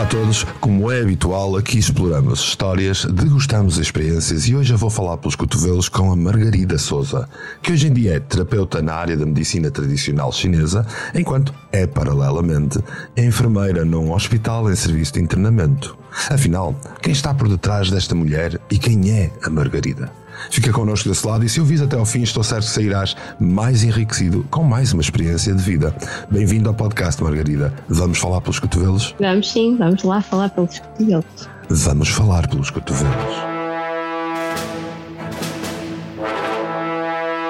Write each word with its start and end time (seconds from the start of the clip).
Olá 0.00 0.06
a 0.06 0.10
todos, 0.12 0.44
como 0.62 0.90
é 0.90 1.02
habitual, 1.02 1.56
aqui 1.56 1.78
exploramos 1.78 2.40
histórias, 2.40 3.04
degustamos 3.04 3.76
experiências 3.76 4.48
e 4.48 4.56
hoje 4.56 4.72
eu 4.72 4.78
vou 4.78 4.88
falar 4.88 5.18
pelos 5.18 5.36
cotovelos 5.36 5.90
com 5.90 6.10
a 6.10 6.16
Margarida 6.16 6.78
Souza, 6.78 7.28
que 7.62 7.70
hoje 7.70 7.88
em 7.88 7.92
dia 7.92 8.14
é 8.14 8.18
terapeuta 8.18 8.80
na 8.80 8.94
área 8.94 9.14
da 9.14 9.26
medicina 9.26 9.70
tradicional 9.70 10.32
chinesa, 10.32 10.86
enquanto 11.14 11.52
é, 11.70 11.86
paralelamente, 11.86 12.78
enfermeira 13.14 13.84
num 13.84 14.10
hospital 14.14 14.72
em 14.72 14.74
serviço 14.74 15.12
de 15.12 15.20
internamento. 15.20 15.94
Afinal, 16.30 16.74
quem 17.02 17.12
está 17.12 17.34
por 17.34 17.46
detrás 17.46 17.90
desta 17.90 18.14
mulher 18.14 18.58
e 18.70 18.78
quem 18.78 19.10
é 19.10 19.30
a 19.42 19.50
Margarida? 19.50 20.19
Fica 20.50 20.72
connosco 20.72 21.08
desse 21.08 21.26
lado 21.26 21.44
e 21.44 21.48
se 21.48 21.60
ouvis 21.60 21.82
até 21.82 21.96
ao 21.96 22.06
fim, 22.06 22.22
estou 22.22 22.42
certo 22.42 22.64
que 22.64 22.70
sairás 22.70 23.16
mais 23.38 23.84
enriquecido 23.84 24.46
com 24.50 24.62
mais 24.62 24.92
uma 24.92 25.02
experiência 25.02 25.54
de 25.54 25.62
vida. 25.62 25.94
Bem-vindo 26.30 26.68
ao 26.68 26.74
podcast, 26.74 27.22
Margarida. 27.22 27.72
Vamos 27.88 28.18
falar 28.18 28.40
pelos 28.40 28.58
cotovelos? 28.58 29.14
Vamos 29.20 29.50
sim, 29.50 29.76
vamos 29.76 30.02
lá 30.02 30.22
falar 30.22 30.50
pelos 30.50 30.78
cotovelos. 30.78 31.24
Vamos 31.68 32.08
falar 32.08 32.48
pelos 32.48 32.70
cotovelos. 32.70 33.34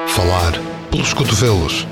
Falar 0.08 0.52
pelos 0.90 1.14
cotovelos. 1.14 1.86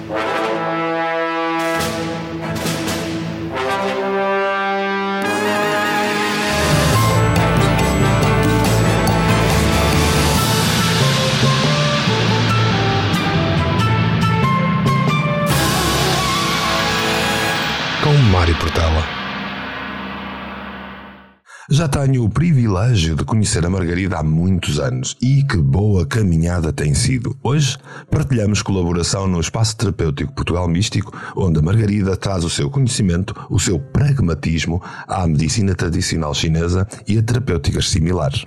Portela. 18.61 19.05
Já 21.70 21.87
tenho 21.87 22.25
o 22.25 22.31
privilégio 22.31 23.15
de 23.15 23.25
conhecer 23.25 23.65
a 23.65 23.69
Margarida 23.69 24.17
há 24.17 24.23
muitos 24.23 24.81
anos 24.81 25.15
e 25.20 25.42
que 25.45 25.59
boa 25.59 26.06
caminhada 26.06 26.73
tem 26.73 26.95
sido. 26.95 27.37
Hoje 27.42 27.77
partilhamos 28.11 28.62
colaboração 28.62 29.28
no 29.28 29.39
Espaço 29.39 29.77
Terapêutico 29.77 30.33
Portugal 30.33 30.67
Místico, 30.67 31.12
onde 31.37 31.59
a 31.59 31.62
Margarida 31.62 32.17
traz 32.17 32.42
o 32.42 32.48
seu 32.48 32.70
conhecimento, 32.70 33.34
o 33.50 33.61
seu 33.61 33.78
pragmatismo 33.78 34.83
à 35.06 35.27
medicina 35.27 35.75
tradicional 35.75 36.33
chinesa 36.33 36.89
e 37.06 37.19
a 37.19 37.22
terapêuticas 37.22 37.91
similares. 37.91 38.47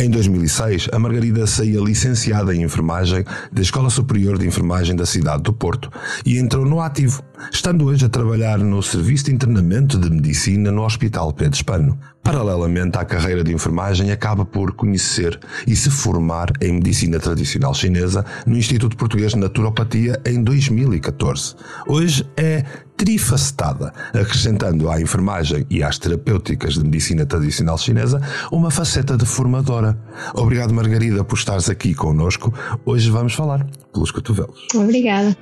Em 0.00 0.08
2006, 0.08 0.88
a 0.94 0.98
Margarida 0.98 1.46
saía 1.46 1.78
licenciada 1.78 2.54
em 2.54 2.62
enfermagem 2.62 3.22
da 3.52 3.60
Escola 3.60 3.90
Superior 3.90 4.38
de 4.38 4.46
Enfermagem 4.46 4.96
da 4.96 5.04
cidade 5.04 5.42
do 5.42 5.52
Porto 5.52 5.90
e 6.24 6.38
entrou 6.38 6.64
no 6.64 6.80
ativo, 6.80 7.22
estando 7.52 7.84
hoje 7.84 8.06
a 8.06 8.08
trabalhar 8.08 8.56
no 8.56 8.82
Serviço 8.82 9.26
de 9.26 9.34
Internamento 9.34 9.98
de 9.98 10.08
Medicina 10.08 10.70
no 10.70 10.86
Hospital 10.86 11.34
Pedro 11.34 11.54
Espano. 11.54 11.98
Paralelamente 12.22 12.96
à 12.96 13.04
carreira 13.04 13.44
de 13.44 13.52
enfermagem, 13.52 14.10
acaba 14.10 14.42
por 14.42 14.72
conhecer 14.72 15.38
e 15.66 15.76
se 15.76 15.90
formar 15.90 16.50
em 16.62 16.72
Medicina 16.72 17.20
Tradicional 17.20 17.74
Chinesa 17.74 18.24
no 18.46 18.56
Instituto 18.56 18.96
Português 18.96 19.32
de 19.32 19.38
Naturopatia 19.38 20.18
em 20.24 20.42
2014. 20.42 21.56
Hoje 21.86 22.26
é 22.38 22.64
trifacetada, 23.00 23.94
acrescentando 24.12 24.90
à 24.90 25.00
enfermagem 25.00 25.64
e 25.70 25.82
às 25.82 25.96
terapêuticas 25.96 26.74
de 26.74 26.84
medicina 26.84 27.24
tradicional 27.24 27.78
chinesa 27.78 28.20
uma 28.52 28.70
faceta 28.70 29.16
de 29.16 29.24
formadora. 29.24 29.98
Obrigado, 30.34 30.74
Margarida, 30.74 31.24
por 31.24 31.38
estares 31.38 31.70
aqui 31.70 31.94
connosco. 31.94 32.52
Hoje 32.84 33.10
vamos 33.10 33.32
falar 33.32 33.66
pelos 33.90 34.10
cotovelos. 34.10 34.66
Obrigada. 34.74 35.34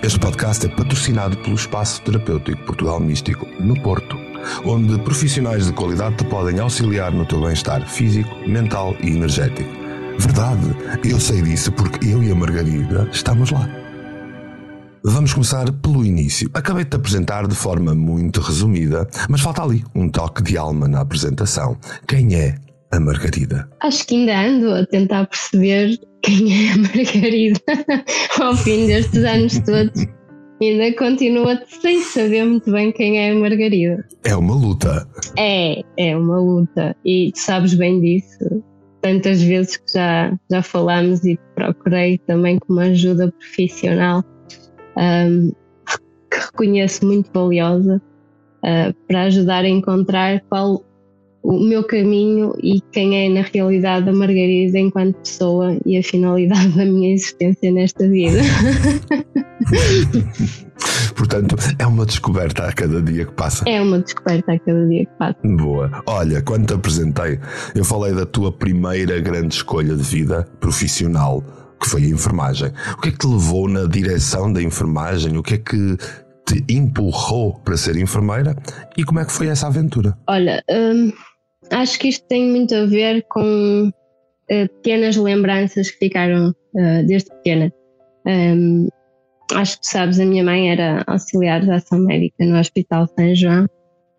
Este 0.00 0.20
podcast 0.20 0.64
é 0.64 0.68
patrocinado 0.68 1.36
pelo 1.38 1.56
Espaço 1.56 2.00
Terapêutico 2.02 2.64
Portugal 2.64 3.00
Místico, 3.00 3.44
no 3.58 3.74
Porto, 3.82 4.16
onde 4.64 4.96
profissionais 5.00 5.66
de 5.66 5.72
qualidade 5.72 6.18
te 6.18 6.24
podem 6.26 6.60
auxiliar 6.60 7.10
no 7.10 7.26
teu 7.26 7.40
bem-estar 7.40 7.84
físico, 7.88 8.32
mental 8.46 8.94
e 9.00 9.08
energético. 9.08 9.70
Verdade, 10.20 10.76
eu 11.02 11.18
sei 11.18 11.42
disso 11.42 11.72
porque 11.72 12.06
eu 12.06 12.22
e 12.22 12.30
a 12.30 12.34
Margarida 12.36 13.08
estamos 13.10 13.50
lá. 13.50 13.83
Vamos 15.06 15.34
começar 15.34 15.70
pelo 15.70 16.02
início. 16.02 16.48
Acabei 16.54 16.82
de 16.82 16.88
te 16.88 16.96
apresentar 16.96 17.46
de 17.46 17.54
forma 17.54 17.94
muito 17.94 18.40
resumida, 18.40 19.06
mas 19.28 19.42
falta 19.42 19.62
ali 19.62 19.84
um 19.94 20.08
toque 20.08 20.42
de 20.42 20.56
alma 20.56 20.88
na 20.88 21.02
apresentação. 21.02 21.76
Quem 22.08 22.34
é 22.34 22.54
a 22.90 22.98
Margarida? 22.98 23.68
Acho 23.82 24.06
que 24.06 24.14
ainda 24.14 24.40
ando 24.40 24.72
a 24.72 24.86
tentar 24.86 25.26
perceber 25.26 26.00
quem 26.22 26.68
é 26.68 26.72
a 26.72 26.76
Margarida 26.78 27.60
ao 28.40 28.56
fim 28.56 28.86
destes 28.86 29.22
anos 29.24 29.58
todos. 29.58 30.06
Ainda 30.62 30.96
continua 30.96 31.60
sem 31.82 32.00
saber 32.00 32.46
muito 32.46 32.72
bem 32.72 32.90
quem 32.90 33.18
é 33.18 33.32
a 33.32 33.34
Margarida. 33.34 34.02
É 34.24 34.34
uma 34.34 34.54
luta. 34.54 35.06
É, 35.36 35.82
é 35.98 36.16
uma 36.16 36.40
luta. 36.40 36.96
E 37.04 37.30
tu 37.30 37.40
sabes 37.40 37.74
bem 37.74 38.00
disso. 38.00 38.64
Tantas 39.02 39.42
vezes 39.42 39.76
que 39.76 39.92
já, 39.92 40.34
já 40.50 40.62
falamos 40.62 41.22
e 41.26 41.38
procurei 41.54 42.16
também 42.26 42.58
como 42.58 42.80
ajuda 42.80 43.30
profissional 43.32 44.24
um, 44.96 45.52
que 46.30 46.38
reconheço 46.38 47.06
muito 47.06 47.30
valiosa 47.32 48.00
uh, 48.64 48.94
para 49.06 49.22
ajudar 49.22 49.64
a 49.64 49.68
encontrar 49.68 50.40
qual 50.48 50.84
o 51.44 51.60
meu 51.60 51.84
caminho 51.84 52.54
e 52.62 52.80
quem 52.80 53.26
é 53.26 53.28
na 53.28 53.42
realidade 53.42 54.08
a 54.08 54.12
Margarida 54.12 54.78
enquanto 54.78 55.16
pessoa 55.16 55.76
e 55.84 55.98
a 55.98 56.02
finalidade 56.02 56.68
da 56.76 56.86
minha 56.86 57.12
existência 57.12 57.70
nesta 57.70 58.08
vida. 58.08 58.38
Portanto, 61.14 61.56
é 61.78 61.86
uma 61.86 62.04
descoberta 62.04 62.66
a 62.66 62.72
cada 62.72 63.00
dia 63.00 63.26
que 63.26 63.32
passa. 63.32 63.64
É 63.68 63.80
uma 63.80 63.98
descoberta 64.00 64.52
a 64.52 64.58
cada 64.58 64.86
dia 64.88 65.04
que 65.06 65.12
passa. 65.18 65.36
Boa. 65.44 65.90
Olha, 66.06 66.42
quando 66.42 66.66
te 66.66 66.74
apresentei, 66.74 67.38
eu 67.74 67.84
falei 67.84 68.12
da 68.14 68.26
tua 68.26 68.50
primeira 68.50 69.20
grande 69.20 69.54
escolha 69.54 69.94
de 69.94 70.02
vida 70.02 70.48
profissional 70.60 71.42
que 71.80 71.88
foi 71.88 72.04
a 72.04 72.08
enfermagem. 72.08 72.72
O 72.96 73.00
que 73.00 73.08
é 73.08 73.12
que 73.12 73.18
te 73.18 73.26
levou 73.26 73.68
na 73.68 73.86
direção 73.86 74.52
da 74.52 74.62
enfermagem? 74.62 75.36
O 75.36 75.42
que 75.42 75.54
é 75.54 75.58
que 75.58 75.96
te 76.46 76.64
empurrou 76.68 77.58
para 77.60 77.76
ser 77.76 77.96
enfermeira 77.96 78.54
e 78.96 79.04
como 79.04 79.20
é 79.20 79.24
que 79.24 79.32
foi 79.32 79.48
essa 79.48 79.66
aventura? 79.66 80.16
Olha, 80.28 80.62
hum, 80.70 81.12
acho 81.70 81.98
que 81.98 82.08
isto 82.08 82.26
tem 82.26 82.50
muito 82.50 82.74
a 82.74 82.86
ver 82.86 83.24
com 83.28 83.88
uh, 83.88 84.68
pequenas 84.76 85.16
lembranças 85.16 85.90
que 85.90 85.98
ficaram 85.98 86.50
uh, 86.50 87.06
desde 87.06 87.30
pequena. 87.30 87.72
Um, 88.26 88.88
acho 89.52 89.80
que 89.80 89.86
sabes, 89.86 90.18
a 90.20 90.24
minha 90.24 90.44
mãe 90.44 90.70
era 90.70 91.02
auxiliar 91.06 91.60
de 91.60 91.70
ação 91.70 91.98
médica 91.98 92.44
no 92.44 92.58
Hospital 92.58 93.06
São 93.18 93.34
João 93.34 93.66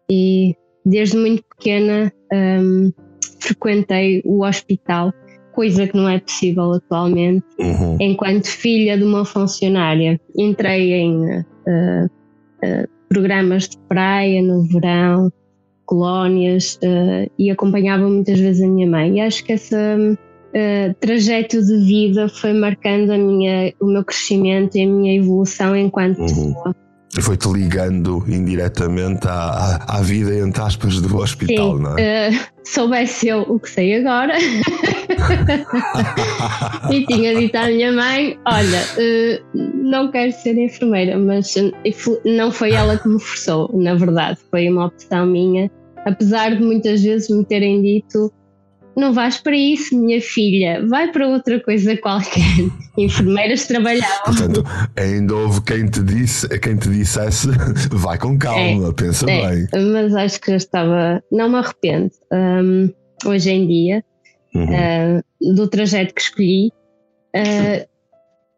e 0.10 0.56
desde 0.86 1.18
muito 1.18 1.44
pequena 1.58 2.12
um, 2.32 2.92
frequentei 3.40 4.22
o 4.26 4.44
hospital 4.44 5.12
coisa 5.56 5.88
que 5.88 5.96
não 5.96 6.10
é 6.10 6.20
possível 6.20 6.74
atualmente. 6.74 7.46
Uhum. 7.58 7.98
Enquanto 8.00 8.48
filha 8.48 8.98
de 8.98 9.04
uma 9.04 9.24
funcionária, 9.24 10.20
entrei 10.38 10.94
em 10.94 11.16
uh, 11.16 11.46
uh, 11.66 12.88
programas 13.08 13.70
de 13.70 13.78
praia 13.88 14.42
no 14.42 14.64
verão, 14.64 15.32
colónias, 15.86 16.76
uh, 16.84 17.32
e 17.40 17.50
acompanhava 17.50 18.08
muitas 18.08 18.40
vezes 18.40 18.62
a 18.62 18.68
minha 18.68 18.88
mãe. 18.88 19.18
E 19.18 19.22
acho 19.22 19.44
que 19.44 19.54
esse 19.54 19.76
trajeto 21.02 21.62
de 21.62 21.78
vida 21.86 22.30
foi 22.30 22.54
marcando 22.54 23.12
a 23.12 23.18
minha, 23.18 23.74
o 23.82 23.88
meu 23.88 24.06
crescimento 24.06 24.78
e 24.78 24.84
a 24.84 24.88
minha 24.88 25.18
evolução 25.18 25.76
enquanto 25.76 26.20
uhum. 26.20 26.26
pessoa 26.26 26.76
foi-te 27.22 27.48
ligando 27.48 28.24
indiretamente 28.28 29.28
à, 29.28 29.80
à, 29.88 29.98
à, 30.00 30.02
vida, 30.02 30.36
entre 30.36 30.62
aspas, 30.62 31.00
do 31.00 31.18
hospital, 31.18 31.78
Sim, 31.78 31.84
não 31.84 31.98
é? 31.98 32.30
Uh, 32.30 32.34
soubesse 32.66 33.28
eu 33.28 33.42
o 33.42 33.60
que 33.60 33.70
sei 33.70 33.96
agora. 33.96 34.34
e 36.92 37.06
tinha 37.06 37.36
dito 37.36 37.56
à 37.56 37.68
minha 37.68 37.92
mãe: 37.92 38.38
Olha, 38.46 38.82
uh, 38.98 39.40
não 39.54 40.12
quero 40.12 40.32
ser 40.32 40.58
enfermeira, 40.58 41.18
mas 41.18 41.56
não 42.26 42.52
foi 42.52 42.72
ela 42.72 42.98
que 42.98 43.08
me 43.08 43.20
forçou, 43.20 43.72
na 43.74 43.96
verdade, 43.96 44.38
foi 44.52 44.70
uma 44.70 44.88
opção 44.88 45.26
minha. 45.26 45.72
Apesar 46.06 46.56
de 46.56 46.64
muitas 46.64 47.02
vezes 47.02 47.30
me 47.30 47.44
terem 47.46 47.82
dito 47.82 48.32
não 48.96 49.14
vais 49.14 49.38
para 49.38 49.56
isso, 49.56 49.98
minha 49.98 50.22
filha, 50.22 50.86
vai 50.88 51.12
para 51.12 51.28
outra 51.28 51.60
coisa 51.60 51.98
qualquer. 51.98 52.42
Enfermeiras 52.98 53.68
trabalhavam. 53.68 54.24
Portanto, 54.26 54.64
ainda 54.98 55.36
houve 55.36 55.62
quem 55.64 55.86
te, 55.86 56.02
disse, 56.02 56.48
quem 56.60 56.78
te 56.78 56.90
dissesse, 56.90 57.50
vai 57.92 58.18
com 58.18 58.38
calma, 58.38 58.90
é, 58.90 58.94
pensa 58.94 59.30
é, 59.30 59.50
bem. 59.50 59.68
Mas 59.92 60.16
acho 60.16 60.40
que 60.40 60.52
já 60.52 60.58
estava, 60.58 61.24
não 61.32 61.50
me 61.50 61.58
arrependo, 61.58 62.12
um, 62.32 62.90
hoje 63.26 63.52
em 63.52 63.68
dia, 63.68 64.04
uhum. 64.54 64.66
uh, 64.66 65.56
do 65.56 65.68
trajeto 65.68 66.14
que 66.14 66.22
escolhi. 66.22 66.68
Uh, 67.36 67.86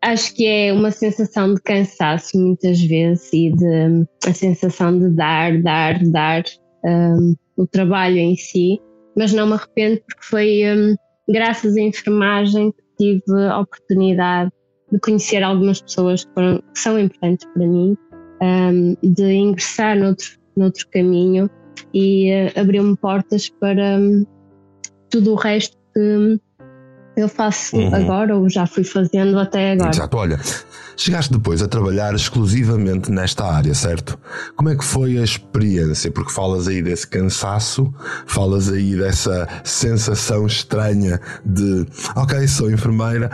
acho 0.03 0.35
que 0.35 0.45
é 0.45 0.71
uma 0.71 0.91
sensação 0.91 1.55
de 1.55 1.61
cansaço 1.61 2.37
muitas 2.37 2.79
vezes 2.79 3.27
e 3.33 3.51
de 3.51 4.05
a 4.27 4.33
sensação 4.33 4.97
de 4.99 5.09
dar, 5.09 5.59
dar, 5.61 5.99
dar 6.03 6.43
um, 6.85 7.35
o 7.57 7.65
trabalho 7.65 8.17
em 8.17 8.35
si 8.35 8.79
mas 9.17 9.33
não 9.33 9.47
me 9.47 9.53
arrependo 9.53 9.99
porque 10.07 10.23
foi 10.23 10.61
um, 10.65 10.95
graças 11.27 11.75
à 11.75 11.81
enfermagem 11.81 12.71
que 12.71 12.83
tive 12.97 13.43
a 13.49 13.59
oportunidade 13.59 14.51
de 14.91 14.99
conhecer 14.99 15.43
algumas 15.43 15.81
pessoas 15.81 16.23
que, 16.23 16.33
foram, 16.33 16.61
que 16.73 16.79
são 16.79 16.99
importantes 16.99 17.47
para 17.53 17.67
mim, 17.67 17.97
um, 18.41 18.95
de 19.03 19.33
ingressar 19.33 19.97
noutro, 19.97 20.27
noutro 20.55 20.87
caminho 20.89 21.49
e 21.93 22.31
uh, 22.31 22.59
abriu-me 22.59 22.95
portas 22.97 23.49
para 23.49 23.97
um, 23.97 24.25
tudo 25.09 25.33
o 25.33 25.35
resto 25.35 25.75
que 25.93 26.39
eu 27.17 27.27
faço 27.27 27.75
uhum. 27.75 27.93
agora 27.93 28.37
ou 28.37 28.47
já 28.47 28.67
fui 28.67 28.83
fazendo 28.83 29.39
até 29.39 29.71
agora. 29.71 29.89
Exato, 29.89 30.15
olha, 30.15 30.39
chegaste 30.95 31.33
depois 31.33 31.63
a 31.63 31.67
trabalhar 31.67 32.13
exclusivamente 32.13 33.11
nesta 33.11 33.43
área, 33.43 33.73
certo? 33.73 34.19
Como 34.55 34.69
é 34.69 34.75
que 34.75 34.85
foi 34.85 35.17
a 35.17 35.23
experiência? 35.23 36.11
Porque 36.11 36.31
falas 36.31 36.67
aí 36.67 36.79
desse 36.79 37.07
cansaço, 37.07 37.91
falas 38.27 38.71
aí 38.71 38.95
dessa 38.95 39.47
sensação 39.63 40.45
estranha 40.45 41.19
de, 41.43 41.87
ok, 42.15 42.47
sou 42.47 42.69
enfermeira. 42.69 43.31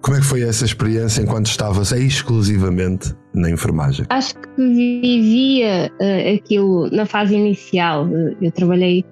Como 0.00 0.16
é 0.16 0.20
que 0.20 0.26
foi 0.26 0.42
essa 0.42 0.64
experiência 0.64 1.22
enquanto 1.22 1.46
estavas 1.46 1.90
exclusivamente 1.90 3.12
na 3.34 3.50
enfermagem? 3.50 4.06
Acho 4.10 4.34
que 4.34 4.48
vivia 4.56 5.90
uh, 6.00 6.36
aquilo 6.36 6.88
na 6.92 7.06
fase 7.06 7.34
inicial. 7.34 8.06
Eu 8.40 8.52
trabalhei 8.52 9.04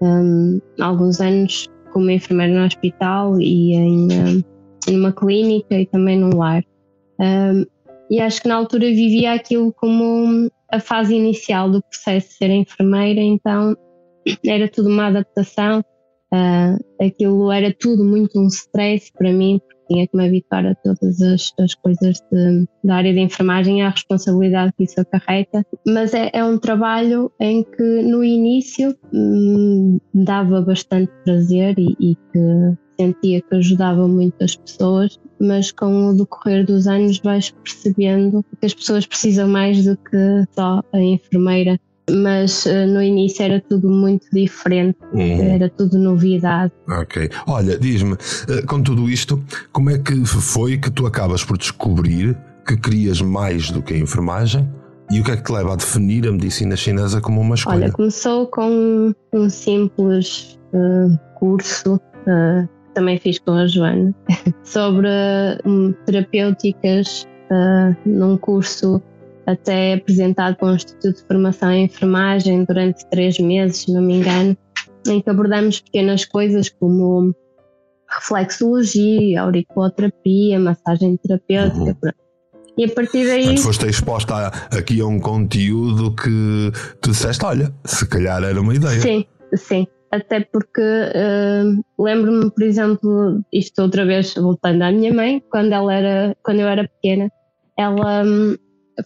um, 0.00 0.60
alguns 0.78 1.20
anos 1.20 1.66
como 1.94 2.10
enfermeira 2.10 2.52
no 2.52 2.66
hospital 2.66 3.40
e 3.40 3.72
em, 3.74 4.08
um, 4.12 4.42
numa 4.90 5.12
clínica 5.12 5.78
e 5.78 5.86
também 5.86 6.18
num 6.18 6.36
lar. 6.36 6.62
Um, 7.20 7.64
e 8.10 8.20
acho 8.20 8.42
que 8.42 8.48
na 8.48 8.56
altura 8.56 8.86
vivia 8.86 9.32
aquilo 9.32 9.72
como 9.72 10.50
a 10.70 10.80
fase 10.80 11.14
inicial 11.14 11.70
do 11.70 11.80
processo 11.82 12.28
de 12.28 12.34
ser 12.34 12.50
enfermeira, 12.50 13.20
então 13.20 13.76
era 14.44 14.68
tudo 14.68 14.88
uma 14.88 15.06
adaptação, 15.06 15.80
uh, 16.32 17.04
aquilo 17.04 17.50
era 17.52 17.72
tudo 17.72 18.04
muito 18.04 18.38
um 18.38 18.48
stress 18.48 19.10
para 19.16 19.32
mim, 19.32 19.60
tinha 19.88 20.06
que 20.06 20.16
me 20.16 20.26
habituar 20.26 20.66
a 20.66 20.74
todas 20.74 21.20
as, 21.22 21.52
as 21.58 21.74
coisas 21.74 22.20
de, 22.32 22.66
da 22.82 22.96
área 22.96 23.12
de 23.12 23.20
enfermagem 23.20 23.80
e 23.80 23.82
à 23.82 23.90
responsabilidade 23.90 24.72
que 24.76 24.84
isso 24.84 25.00
acarreta. 25.00 25.64
Mas 25.86 26.14
é, 26.14 26.30
é 26.32 26.44
um 26.44 26.58
trabalho 26.58 27.30
em 27.40 27.62
que 27.62 28.02
no 28.02 28.24
início 28.24 28.96
hum, 29.12 29.98
dava 30.12 30.60
bastante 30.60 31.12
prazer 31.24 31.74
e, 31.78 31.96
e 32.00 32.14
que 32.14 32.76
sentia 32.98 33.40
que 33.40 33.54
ajudava 33.56 34.06
muito 34.06 34.42
as 34.42 34.56
pessoas, 34.56 35.18
mas 35.40 35.72
com 35.72 36.08
o 36.08 36.16
decorrer 36.16 36.64
dos 36.64 36.86
anos 36.86 37.18
vais 37.18 37.50
percebendo 37.50 38.44
que 38.60 38.66
as 38.66 38.74
pessoas 38.74 39.06
precisam 39.06 39.48
mais 39.48 39.84
do 39.84 39.96
que 39.96 40.44
só 40.52 40.80
a 40.92 41.00
enfermeira 41.00 41.78
mas 42.10 42.66
uh, 42.66 42.86
no 42.86 43.02
início 43.02 43.44
era 43.44 43.60
tudo 43.60 43.88
muito 43.88 44.26
diferente, 44.32 44.98
uhum. 45.12 45.54
era 45.54 45.68
tudo 45.68 45.98
novidade. 45.98 46.72
Ok. 46.88 47.30
Olha, 47.46 47.78
diz-me, 47.78 48.12
uh, 48.12 48.66
com 48.66 48.82
tudo 48.82 49.08
isto, 49.08 49.42
como 49.72 49.90
é 49.90 49.98
que 49.98 50.24
foi 50.24 50.76
que 50.76 50.90
tu 50.90 51.06
acabas 51.06 51.44
por 51.44 51.56
descobrir 51.56 52.36
que 52.66 52.76
querias 52.76 53.20
mais 53.20 53.70
do 53.70 53.82
que 53.82 53.94
a 53.94 53.98
enfermagem? 53.98 54.68
E 55.10 55.20
o 55.20 55.24
que 55.24 55.30
é 55.30 55.36
que 55.36 55.42
te 55.42 55.52
leva 55.52 55.74
a 55.74 55.76
definir 55.76 56.26
a 56.26 56.32
medicina 56.32 56.76
chinesa 56.76 57.20
como 57.20 57.40
uma 57.40 57.54
escolha? 57.54 57.76
Olha, 57.76 57.92
começou 57.92 58.46
com 58.46 59.12
um 59.34 59.50
simples 59.50 60.58
uh, 60.72 61.18
curso, 61.38 62.00
também 62.94 63.18
fiz 63.18 63.38
com 63.38 63.52
a 63.52 63.66
Joana, 63.66 64.14
sobre 64.64 65.08
um, 65.66 65.92
terapêuticas 66.06 67.28
num 68.06 68.38
curso 68.38 69.02
até 69.46 69.94
apresentado 69.94 70.56
para 70.56 70.68
o 70.68 70.74
Instituto 70.74 71.16
de 71.16 71.26
Formação 71.26 71.70
em 71.70 71.84
Enfermagem 71.84 72.64
durante 72.64 73.08
três 73.10 73.38
meses, 73.38 73.78
se 73.78 73.92
não 73.92 74.02
me 74.02 74.16
engano, 74.16 74.56
em 75.06 75.20
que 75.20 75.30
abordamos 75.30 75.80
pequenas 75.80 76.24
coisas 76.24 76.68
como 76.68 77.34
reflexologia, 78.08 79.42
auriculoterapia, 79.42 80.58
massagem 80.58 81.16
terapêutica. 81.16 81.98
Uhum. 82.02 82.24
E 82.76 82.84
a 82.84 82.88
partir 82.88 83.26
daí. 83.26 83.44
Portanto, 83.44 83.62
foste 83.62 83.86
exposta 83.86 84.48
aqui 84.76 85.00
a 85.00 85.06
um 85.06 85.20
conteúdo 85.20 86.14
que 86.14 86.72
tu 87.00 87.10
disseste: 87.10 87.44
olha, 87.44 87.72
se 87.84 88.06
calhar 88.08 88.42
era 88.42 88.60
uma 88.60 88.74
ideia. 88.74 89.00
Sim, 89.00 89.24
sim. 89.54 89.86
Até 90.10 90.40
porque 90.40 90.80
uh, 90.80 92.02
lembro-me, 92.02 92.50
por 92.50 92.62
exemplo, 92.62 93.42
isto 93.52 93.82
outra 93.82 94.04
vez 94.04 94.34
voltando 94.34 94.82
à 94.82 94.92
minha 94.92 95.12
mãe, 95.12 95.42
quando, 95.50 95.72
ela 95.72 95.92
era, 95.92 96.36
quando 96.44 96.60
eu 96.60 96.68
era 96.68 96.88
pequena, 96.88 97.28
ela 97.76 98.22
um, 98.24 98.54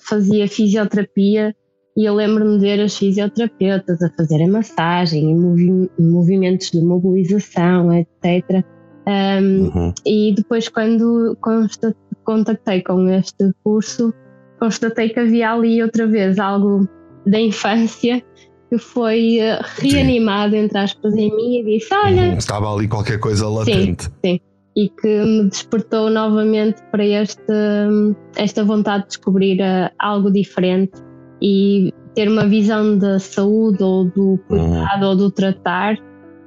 fazia 0.00 0.48
fisioterapia 0.48 1.54
e 1.96 2.04
eu 2.04 2.14
lembro-me 2.14 2.58
de 2.58 2.64
ver 2.64 2.80
as 2.80 2.96
fisioterapeutas 2.96 4.00
a 4.00 4.10
fazerem 4.10 4.48
massagem, 4.48 5.34
movi 5.34 5.90
movimentos 5.98 6.70
de 6.70 6.80
mobilização, 6.80 7.92
etc. 7.92 8.64
Um, 9.04 9.64
uhum. 9.64 9.94
E 10.06 10.32
depois, 10.36 10.68
quando 10.68 11.36
contactei 12.24 12.82
com 12.82 13.08
este 13.08 13.52
curso, 13.64 14.14
constatei 14.60 15.08
que 15.08 15.18
havia 15.18 15.52
ali 15.52 15.82
outra 15.82 16.06
vez 16.06 16.38
algo 16.38 16.88
da 17.26 17.40
infância 17.40 18.22
que 18.70 18.78
foi 18.78 19.38
uh, 19.38 19.64
reanimado, 19.78 20.54
entre 20.54 20.78
aspas, 20.78 21.14
em 21.14 21.34
mim 21.34 21.58
e 21.58 21.64
disse: 21.64 21.92
Olha. 21.92 22.28
Uhum. 22.28 22.38
Estava 22.38 22.72
ali 22.72 22.86
qualquer 22.86 23.18
coisa 23.18 23.48
latente. 23.48 24.04
Sim, 24.04 24.10
sim 24.24 24.40
e 24.76 24.88
que 24.88 25.24
me 25.24 25.48
despertou 25.48 26.08
novamente 26.10 26.80
para 26.90 27.04
este, 27.04 27.42
esta 28.36 28.64
vontade 28.64 29.04
de 29.04 29.08
descobrir 29.08 29.60
uh, 29.60 29.90
algo 29.98 30.30
diferente 30.30 30.92
e 31.42 31.92
ter 32.14 32.28
uma 32.28 32.46
visão 32.46 32.98
da 32.98 33.18
saúde 33.18 33.82
ou 33.82 34.04
do 34.04 34.38
cuidado 34.48 35.02
uhum. 35.02 35.08
ou 35.08 35.16
do 35.16 35.30
tratar 35.30 35.96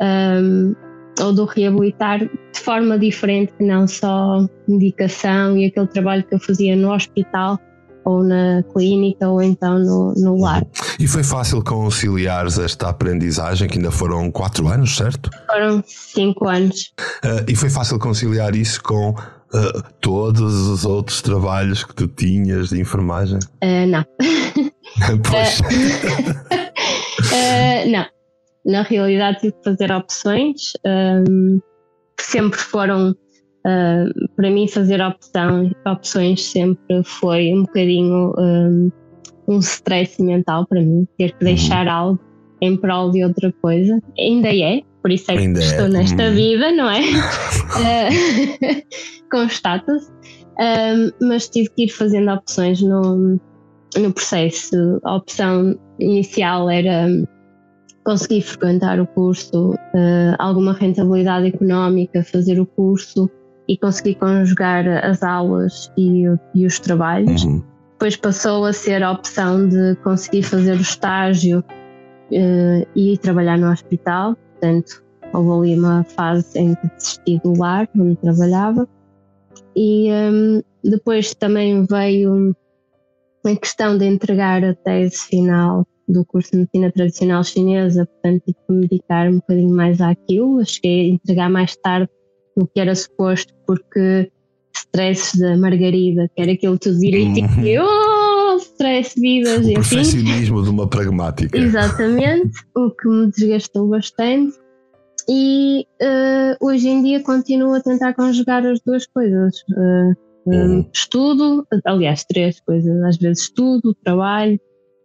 um, 0.01 0.75
ou 1.21 1.33
do 1.33 1.45
reabilitar 1.45 2.19
de 2.19 2.59
forma 2.59 2.97
diferente 2.97 3.53
não 3.59 3.87
só 3.87 4.45
medicação 4.67 5.57
e 5.57 5.65
aquele 5.65 5.87
trabalho 5.87 6.23
que 6.23 6.35
eu 6.35 6.39
fazia 6.39 6.75
no 6.75 6.93
hospital 6.93 7.59
ou 8.03 8.23
na 8.23 8.63
clínica 8.73 9.27
ou 9.27 9.41
então 9.41 9.79
no, 9.79 10.13
no 10.15 10.39
lar. 10.39 10.65
E 10.99 11.07
foi 11.07 11.23
fácil 11.23 11.63
conciliares 11.63 12.57
esta 12.57 12.89
aprendizagem, 12.89 13.67
que 13.67 13.77
ainda 13.77 13.91
foram 13.91 14.31
quatro 14.31 14.67
anos, 14.67 14.95
certo? 14.95 15.29
Foram 15.47 15.83
cinco 15.85 16.47
anos. 16.47 16.93
Uh, 17.23 17.45
e 17.47 17.55
foi 17.55 17.69
fácil 17.69 17.99
conciliar 17.99 18.55
isso 18.55 18.81
com 18.83 19.11
uh, 19.11 19.83
todos 19.99 20.67
os 20.67 20.85
outros 20.85 21.21
trabalhos 21.21 21.83
que 21.83 21.93
tu 21.93 22.07
tinhas 22.07 22.69
de 22.69 22.79
enfermagem? 22.79 23.39
Uh, 23.63 23.85
não. 23.87 24.05
pois. 25.23 25.61
não. 27.91 28.05
Na 28.63 28.83
realidade 28.83 29.39
tive 29.39 29.53
que 29.53 29.63
fazer 29.63 29.91
opções 29.91 30.73
um, 30.85 31.59
que 32.15 32.23
sempre 32.23 32.59
foram 32.59 33.15
Uh, 33.65 34.27
para 34.35 34.49
mim, 34.49 34.67
fazer 34.67 35.01
opção, 35.01 35.69
opções 35.85 36.43
sempre 36.43 37.03
foi 37.03 37.53
um 37.53 37.61
bocadinho 37.61 38.33
um, 38.37 38.91
um 39.47 39.59
stress 39.59 40.21
mental 40.21 40.65
para 40.65 40.81
mim, 40.81 41.07
ter 41.17 41.33
que 41.33 41.45
deixar 41.45 41.85
uhum. 41.85 41.93
algo 41.93 42.19
em 42.61 42.75
prol 42.75 43.11
de 43.11 43.23
outra 43.23 43.53
coisa. 43.61 44.01
Ainda 44.17 44.55
é, 44.55 44.81
por 45.01 45.11
isso 45.11 45.31
é 45.31 45.35
que 45.35 45.41
Ainda 45.41 45.59
é. 45.59 45.63
estou 45.63 45.85
é. 45.85 45.89
nesta 45.89 46.23
uhum. 46.23 46.35
vida, 46.35 46.71
não 46.71 46.89
é? 46.89 47.01
uh, 47.01 48.81
Constata-se. 49.31 50.11
Uh, 50.11 51.11
mas 51.21 51.49
tive 51.49 51.69
que 51.69 51.85
ir 51.85 51.89
fazendo 51.89 52.31
opções 52.31 52.81
no, 52.81 53.39
no 53.97 54.13
processo. 54.13 54.99
A 55.03 55.15
opção 55.15 55.75
inicial 55.99 56.69
era 56.69 57.07
conseguir 58.03 58.41
frequentar 58.41 58.99
o 58.99 59.07
curso, 59.07 59.73
uh, 59.73 60.35
alguma 60.39 60.73
rentabilidade 60.73 61.47
económica, 61.47 62.23
fazer 62.23 62.59
o 62.59 62.65
curso 62.65 63.29
e 63.67 63.77
consegui 63.77 64.15
conjugar 64.15 64.87
as 64.87 65.23
aulas 65.23 65.91
e, 65.97 66.25
e 66.53 66.65
os 66.65 66.79
trabalhos. 66.79 67.43
Uhum. 67.43 67.63
Depois 67.93 68.15
passou 68.15 68.65
a 68.65 68.73
ser 68.73 69.03
a 69.03 69.11
opção 69.11 69.67
de 69.67 69.95
conseguir 70.03 70.43
fazer 70.43 70.73
o 70.73 70.81
estágio 70.81 71.59
uh, 71.59 72.87
e 72.95 73.17
trabalhar 73.19 73.57
no 73.57 73.71
hospital. 73.71 74.35
Portanto, 74.35 75.03
houve 75.33 75.69
ali 75.69 75.79
uma 75.79 76.03
fase 76.03 76.57
em 76.57 76.75
que 76.75 76.87
desisti 76.89 77.39
do 77.43 77.57
lar, 77.57 77.87
onde 77.95 78.15
trabalhava. 78.17 78.87
E 79.75 80.11
um, 80.11 80.61
depois 80.83 81.33
também 81.35 81.85
veio 81.85 82.55
a 83.45 83.55
questão 83.55 83.97
de 83.97 84.05
entregar 84.05 84.63
a 84.63 84.73
tese 84.73 85.17
final 85.17 85.85
do 86.07 86.25
curso 86.25 86.51
de 86.51 86.57
medicina 86.57 86.91
tradicional 86.91 87.43
chinesa, 87.43 88.05
portanto 88.05 88.43
tive 88.45 88.57
que 88.67 88.73
me 88.73 88.87
dedicar 88.87 89.29
um 89.29 89.35
bocadinho 89.35 89.75
mais 89.75 90.01
àquilo. 90.01 90.65
Cheguei 90.65 91.01
a 91.01 91.13
entregar 91.13 91.49
mais 91.49 91.75
tarde 91.77 92.09
do 92.55 92.67
que 92.67 92.79
era 92.79 92.95
suposto, 92.95 93.53
porque 93.65 94.31
stress 94.75 95.37
da 95.39 95.57
Margarida, 95.57 96.29
que 96.35 96.41
era 96.41 96.51
aquilo 96.51 96.77
tudo 96.77 96.99
direitinho, 96.99 97.49
uhum. 97.49 97.65
e 97.65 97.79
oh, 97.79 98.57
stress 98.57 99.19
vidas, 99.19 99.65
o 99.65 99.73
perfeccionismo 99.73 100.63
de 100.63 100.69
uma 100.69 100.87
pragmática. 100.87 101.57
Exatamente, 101.57 102.51
o 102.75 102.91
que 102.91 103.07
me 103.07 103.31
desgastou 103.31 103.87
bastante. 103.87 104.55
E 105.29 105.85
uh, 106.01 106.65
hoje 106.65 106.89
em 106.89 107.03
dia 107.03 107.21
continuo 107.21 107.73
a 107.75 107.81
tentar 107.81 108.13
conjugar 108.13 108.65
as 108.65 108.79
duas 108.81 109.05
coisas. 109.07 109.55
Uh, 109.69 110.13
uhum. 110.45 110.89
Estudo, 110.93 111.65
aliás, 111.85 112.25
três 112.25 112.59
coisas, 112.61 113.03
às 113.03 113.17
vezes 113.17 113.43
estudo, 113.43 113.95
trabalho, 114.03 114.59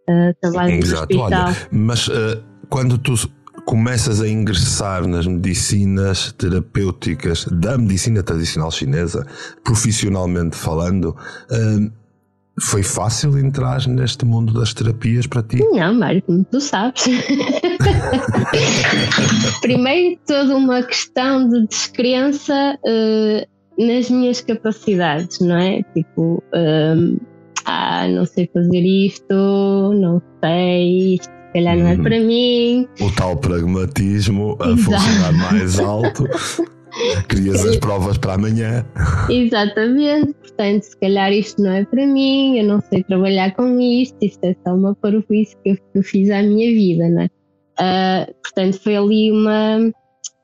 uh, 0.09 0.33
trabalho 0.41 0.73
Exato, 0.73 1.15
no 1.15 1.21
hospital. 1.21 1.47
Olha, 1.47 1.67
mas 1.71 2.09
quando 2.69 2.97
tu 2.97 3.13
começas 3.67 4.21
a 4.21 4.29
ingressar 4.29 5.05
nas 5.05 5.27
medicinas 5.27 6.31
terapêuticas 6.31 7.43
da 7.51 7.77
medicina 7.77 8.23
tradicional 8.23 8.71
chinesa, 8.71 9.27
profissionalmente 9.61 10.55
falando, 10.55 11.13
hum, 11.51 11.91
Foi 12.59 12.81
fácil 12.81 13.37
entrar 13.37 13.87
neste 13.87 14.25
mundo 14.25 14.51
das 14.51 14.73
terapias 14.73 15.27
para 15.27 15.43
ti? 15.43 15.59
Não, 15.73 15.93
Mário, 15.93 16.23
como 16.23 16.43
tu 16.45 16.59
sabes. 16.59 17.03
Primeiro, 19.61 20.19
toda 20.25 20.55
uma 20.55 20.81
questão 20.81 21.47
de 21.47 21.67
descrença 21.67 22.79
uh, 22.83 23.85
nas 23.85 24.09
minhas 24.09 24.41
capacidades, 24.41 25.39
não 25.39 25.55
é? 25.55 25.83
Tipo, 25.93 26.43
um, 26.51 27.17
ah, 27.65 28.07
não 28.07 28.25
sei 28.25 28.49
fazer 28.51 28.81
isto, 28.81 29.35
não 29.93 30.19
sei, 30.41 31.13
isto 31.13 31.36
calhar 31.57 31.77
não 31.77 31.87
é 31.87 31.95
uhum. 31.95 32.03
para 32.03 32.19
mim. 32.19 32.87
O 33.01 33.11
tal 33.11 33.37
pragmatismo 33.37 34.57
a 34.59 34.69
Exato. 34.69 34.83
funcionar 34.83 35.33
mais 35.33 35.79
alto. 35.79 36.23
Crias 37.27 37.63
as 37.65 37.77
provas 37.77 38.17
para 38.17 38.33
amanhã. 38.33 38.85
Exatamente, 39.29 40.33
portanto, 40.33 40.83
se 40.83 40.97
calhar 40.99 41.31
isto 41.31 41.61
não 41.61 41.71
é 41.71 41.85
para 41.85 42.07
mim, 42.07 42.57
eu 42.57 42.65
não 42.65 42.81
sei 42.81 43.03
trabalhar 43.03 43.53
com 43.55 43.79
isto, 43.79 44.15
isto 44.21 44.43
é 44.43 44.55
só 44.65 44.73
uma 44.73 44.95
parvoíce 44.95 45.55
que 45.63 45.71
eu, 45.71 45.75
que 45.75 45.83
eu 45.99 46.03
fiz 46.03 46.31
à 46.31 46.41
minha 46.41 46.71
vida, 46.71 47.07
não 47.09 47.21
é? 47.21 47.29
Uh, 47.79 48.33
portanto, 48.41 48.81
foi 48.81 48.95
ali 48.95 49.31
uma, 49.31 49.91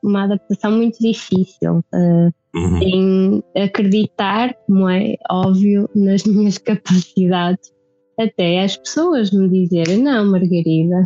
uma 0.02 0.24
adaptação 0.24 0.70
muito 0.70 0.96
difícil 1.00 1.78
uh, 1.92 2.32
uhum. 2.54 2.78
em 2.80 3.42
acreditar, 3.60 4.54
como 4.66 4.88
é 4.88 5.16
óbvio, 5.28 5.90
nas 5.92 6.22
minhas 6.26 6.58
capacidades 6.58 7.73
até 8.18 8.64
as 8.64 8.76
pessoas 8.76 9.30
me 9.30 9.48
dizerem: 9.48 10.02
não, 10.02 10.30
Margarida, 10.30 11.04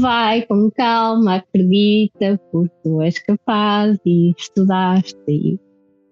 vai 0.00 0.42
com 0.42 0.70
calma, 0.70 1.36
acredita, 1.36 2.40
porque 2.50 2.74
tu 2.82 3.02
és 3.02 3.18
capaz 3.18 3.98
e 4.04 4.34
estudaste 4.38 5.16
e, 5.28 5.58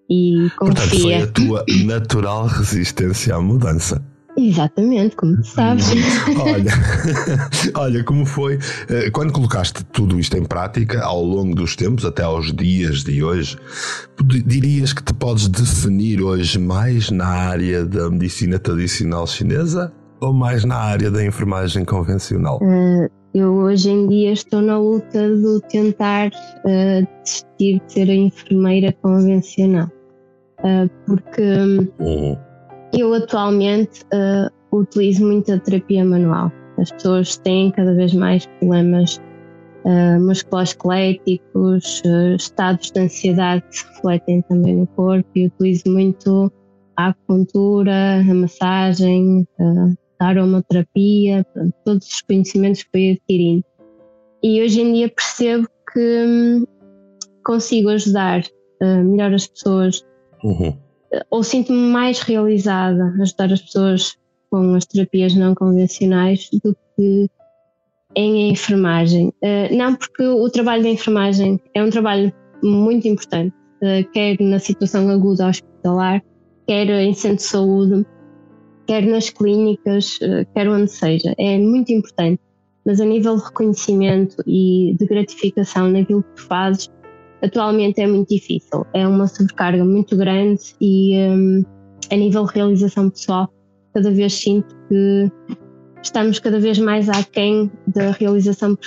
e 0.09 0.49
confia. 0.51 0.75
Portanto, 0.75 1.01
foi 1.01 1.13
a 1.15 1.27
tua 1.27 1.65
natural 1.85 2.45
resistência 2.45 3.35
à 3.35 3.41
mudança. 3.41 4.03
Exatamente, 4.37 5.15
como 5.15 5.35
tu 5.37 5.47
sabes. 5.47 5.87
olha, 6.39 6.71
olha, 7.73 8.03
como 8.03 8.23
foi 8.23 8.59
eh, 8.87 9.09
quando 9.09 9.33
colocaste 9.33 9.83
tudo 9.85 10.19
isto 10.19 10.37
em 10.37 10.45
prática 10.45 11.03
ao 11.03 11.23
longo 11.23 11.55
dos 11.55 11.75
tempos, 11.75 12.05
até 12.05 12.21
aos 12.21 12.53
dias 12.53 13.03
de 13.03 13.23
hoje, 13.23 13.57
dirias 14.45 14.93
que 14.93 15.01
te 15.01 15.13
podes 15.13 15.47
definir 15.47 16.21
hoje 16.21 16.59
mais 16.59 17.09
na 17.09 17.25
área 17.25 17.83
da 17.83 18.11
medicina 18.11 18.59
tradicional 18.59 19.25
chinesa 19.25 19.91
ou 20.21 20.31
mais 20.31 20.63
na 20.63 20.77
área 20.77 21.09
da 21.09 21.25
enfermagem 21.25 21.83
convencional? 21.83 22.59
Uh, 22.61 23.09
eu 23.33 23.53
hoje 23.55 23.89
em 23.89 24.07
dia 24.07 24.33
estou 24.33 24.61
na 24.61 24.77
luta 24.77 25.29
de 25.29 25.61
tentar 25.67 26.27
uh, 26.27 27.07
desistir 27.23 27.81
de 27.87 27.93
ser 27.93 28.09
a 28.09 28.15
enfermeira 28.15 28.93
convencional, 29.01 29.89
uh, 30.59 30.89
porque. 31.07 31.41
Uhum 31.99 32.46
eu 32.93 33.13
atualmente 33.13 34.01
uh, 34.13 34.77
utilizo 34.77 35.25
muito 35.25 35.51
a 35.51 35.59
terapia 35.59 36.05
manual. 36.05 36.51
As 36.77 36.91
pessoas 36.91 37.37
têm 37.37 37.71
cada 37.71 37.93
vez 37.95 38.13
mais 38.13 38.45
problemas 38.45 39.19
uh, 39.85 40.19
musculoesqueléticos, 40.21 42.01
uh, 42.05 42.35
estados 42.35 42.91
de 42.91 42.99
ansiedade 43.01 43.63
que 43.69 43.77
se 43.77 43.85
refletem 43.87 44.41
também 44.43 44.75
no 44.77 44.87
corpo 44.87 45.29
e 45.35 45.47
utilizo 45.47 45.83
muito 45.87 46.51
a 46.95 47.07
acupuntura, 47.09 48.19
a 48.19 48.33
massagem, 48.33 49.47
a 50.19 50.25
aromaterapia, 50.25 51.45
pronto, 51.53 51.73
todos 51.85 52.07
os 52.07 52.21
conhecimentos 52.21 52.83
que 52.83 52.89
fui 52.91 53.11
adquirindo. 53.11 53.63
E 54.41 54.61
hoje 54.63 54.81
em 54.81 54.93
dia 54.93 55.09
percebo 55.09 55.67
que 55.93 56.25
hum, 56.25 56.65
consigo 57.45 57.89
ajudar 57.89 58.41
uh, 58.81 59.03
melhor 59.03 59.33
as 59.33 59.45
pessoas 59.45 60.03
uhum 60.43 60.86
ou 61.29 61.43
sinto-me 61.43 61.91
mais 61.91 62.19
realizada 62.19 63.13
a 63.17 63.21
ajudar 63.21 63.53
as 63.53 63.61
pessoas 63.61 64.17
com 64.49 64.75
as 64.75 64.85
terapias 64.85 65.35
não 65.35 65.53
convencionais 65.53 66.49
do 66.63 66.75
que 66.95 67.29
em 68.15 68.49
enfermagem. 68.49 69.27
Uh, 69.43 69.75
não 69.75 69.95
porque 69.95 70.23
o 70.23 70.49
trabalho 70.49 70.83
da 70.83 70.89
enfermagem 70.89 71.59
é 71.73 71.83
um 71.83 71.89
trabalho 71.89 72.33
muito 72.63 73.07
importante, 73.07 73.53
uh, 73.81 74.09
quer 74.11 74.37
na 74.39 74.59
situação 74.59 75.09
aguda 75.09 75.47
hospitalar, 75.47 76.23
quer 76.65 76.89
em 76.89 77.13
centro 77.13 77.37
de 77.37 77.43
saúde, 77.43 78.05
quer 78.87 79.05
nas 79.05 79.29
clínicas, 79.29 80.17
uh, 80.17 80.45
quer 80.53 80.67
onde 80.67 80.91
seja. 80.91 81.33
É 81.37 81.57
muito 81.57 81.91
importante. 81.91 82.41
Mas 82.85 83.01
a 83.01 83.05
nível 83.05 83.35
de 83.35 83.43
reconhecimento 83.43 84.37
e 84.47 84.95
de 84.97 85.05
gratificação 85.05 85.91
naquilo 85.91 86.23
que 86.23 86.35
tu 86.35 86.47
fazes, 86.47 86.89
atualmente 87.41 88.01
é 88.01 88.07
muito 88.07 88.29
difícil. 88.29 88.85
É 88.93 89.07
uma 89.07 89.27
sobrecarga 89.27 89.83
muito 89.83 90.15
grande 90.15 90.61
e 90.81 91.17
um, 91.17 91.63
a 92.11 92.15
nível 92.15 92.45
de 92.45 92.53
realização 92.53 93.09
pessoal, 93.09 93.49
cada 93.93 94.11
vez 94.11 94.33
sinto 94.33 94.75
que 94.87 95.31
estamos 96.01 96.39
cada 96.39 96.59
vez 96.59 96.79
mais 96.79 97.09
aquém 97.09 97.71
da 97.87 98.11
realização 98.11 98.77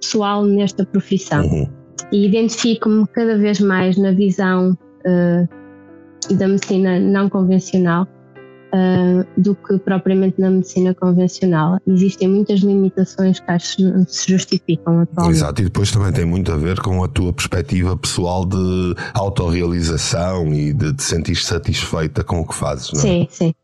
pessoal 0.00 0.44
nesta 0.44 0.84
profissão. 0.84 1.44
Uhum. 1.46 1.68
E 2.12 2.26
identifico-me 2.26 3.06
cada 3.08 3.38
vez 3.38 3.60
mais 3.60 3.96
na 3.96 4.12
visão 4.12 4.76
uh, 5.06 6.34
da 6.34 6.48
medicina 6.48 6.98
não 6.98 7.28
convencional 7.28 8.06
uh, 8.74 9.40
do 9.40 9.54
que 9.54 9.78
propriamente 9.78 10.40
na 10.40 10.50
medicina 10.50 10.94
convencional. 10.94 11.78
Existem 11.86 12.28
muitas 12.28 12.60
limitações 12.60 13.38
que 13.38 13.50
acho 13.50 13.76
que 13.76 14.04
se 14.08 14.32
justificam 14.32 15.00
atualmente. 15.00 15.36
Exato, 15.36 15.60
e 15.62 15.64
depois 15.64 15.90
também 15.90 16.12
tem 16.12 16.24
muito 16.24 16.50
a 16.50 16.56
ver 16.56 16.80
com 16.80 17.02
a 17.04 17.08
tua 17.08 17.32
perspectiva 17.32 17.96
pessoal 17.96 18.44
de 18.44 18.94
autorrealização 19.14 20.52
e 20.52 20.72
de 20.72 20.92
te 20.92 21.02
sentir 21.02 21.36
satisfeita 21.36 22.24
com 22.24 22.40
o 22.40 22.46
que 22.46 22.54
fazes, 22.54 22.92
não 22.92 23.00
é? 23.00 23.02
Sim, 23.02 23.28
sim. 23.30 23.54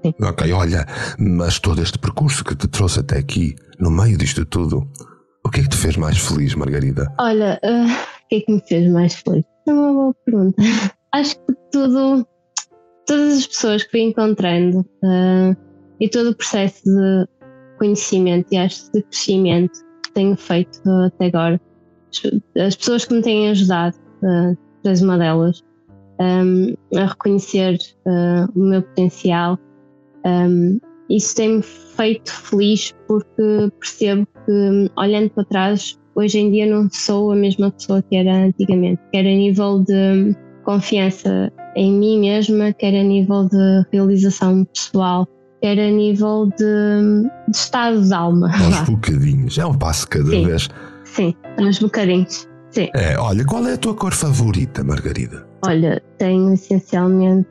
Sim. 0.00 0.14
Ok, 0.22 0.52
olha, 0.52 0.86
mas 1.18 1.58
todo 1.58 1.82
este 1.82 1.98
percurso 1.98 2.44
que 2.44 2.54
te 2.54 2.68
trouxe 2.68 3.00
até 3.00 3.18
aqui, 3.18 3.56
no 3.80 3.90
meio 3.90 4.16
disto 4.16 4.44
tudo, 4.44 4.88
o 5.44 5.50
que 5.50 5.58
é 5.58 5.62
que 5.64 5.70
te 5.70 5.76
fez 5.76 5.96
mais 5.96 6.16
feliz, 6.16 6.54
Margarida? 6.54 7.12
Olha, 7.18 7.58
uh, 7.64 7.84
o 7.84 8.28
que 8.28 8.36
é 8.36 8.40
que 8.42 8.52
me 8.52 8.60
fez 8.60 8.88
mais 8.92 9.14
feliz? 9.14 9.44
É 9.66 9.72
uma 9.72 9.92
boa 9.92 10.14
pergunta. 10.24 10.62
Acho 11.12 11.34
que 11.34 11.52
tudo 11.72 12.24
todas 13.08 13.38
as 13.38 13.46
pessoas 13.46 13.82
que 13.82 13.90
fui 13.90 14.00
encontrando 14.02 14.80
uh, 14.80 15.56
e 15.98 16.08
todo 16.08 16.30
o 16.30 16.36
processo 16.36 16.84
de 16.84 17.26
conhecimento 17.78 18.46
e 18.52 18.58
acho 18.58 18.92
de 18.92 19.02
crescimento 19.02 19.80
que 20.04 20.12
tenho 20.12 20.36
feito 20.36 20.80
até 21.06 21.26
agora, 21.26 21.60
as 22.56 22.76
pessoas 22.76 23.04
que 23.04 23.14
me 23.14 23.22
têm 23.22 23.50
ajudado, 23.50 23.96
uh, 24.22 24.56
uma 25.02 25.18
delas, 25.18 25.62
um, 26.20 26.74
a 26.96 27.06
reconhecer 27.06 27.78
uh, 28.06 28.50
o 28.54 28.64
meu 28.64 28.82
potencial, 28.82 29.58
um, 30.24 30.78
isso 31.10 31.34
tem-me 31.34 31.62
feito 31.62 32.30
feliz 32.30 32.94
porque 33.06 33.70
percebo 33.80 34.26
que, 34.44 34.90
olhando 34.96 35.30
para 35.30 35.44
trás, 35.44 35.98
hoje 36.14 36.38
em 36.38 36.50
dia 36.50 36.66
não 36.66 36.88
sou 36.90 37.32
a 37.32 37.36
mesma 37.36 37.70
pessoa 37.70 38.02
que 38.02 38.16
era 38.16 38.32
antigamente, 38.32 39.00
quer 39.12 39.20
a 39.20 39.22
nível 39.22 39.80
de 39.80 40.34
confiança 40.64 41.50
em 41.78 41.92
mim 41.92 42.20
mesma, 42.20 42.72
quer 42.72 42.92
a 42.98 43.04
nível 43.04 43.48
de 43.48 43.86
realização 43.92 44.64
pessoal, 44.64 45.28
quer 45.62 45.78
a 45.78 45.90
nível 45.90 46.46
de, 46.58 47.22
de 47.48 47.56
estado 47.56 48.02
de 48.02 48.12
alma. 48.12 48.50
Aos 48.52 48.80
bocadinhos, 48.88 49.56
é 49.58 49.64
um 49.64 49.74
passo 49.74 50.08
cada 50.08 50.28
Sim. 50.28 50.44
vez. 50.44 50.68
Sim, 51.04 51.34
aos 51.56 51.78
bocadinhos. 51.78 52.48
Sim. 52.72 52.88
É, 52.94 53.16
olha, 53.16 53.44
qual 53.44 53.64
é 53.66 53.74
a 53.74 53.78
tua 53.78 53.94
cor 53.94 54.12
favorita, 54.12 54.82
Margarida? 54.82 55.46
Olha, 55.64 56.02
tenho 56.18 56.52
essencialmente 56.52 57.48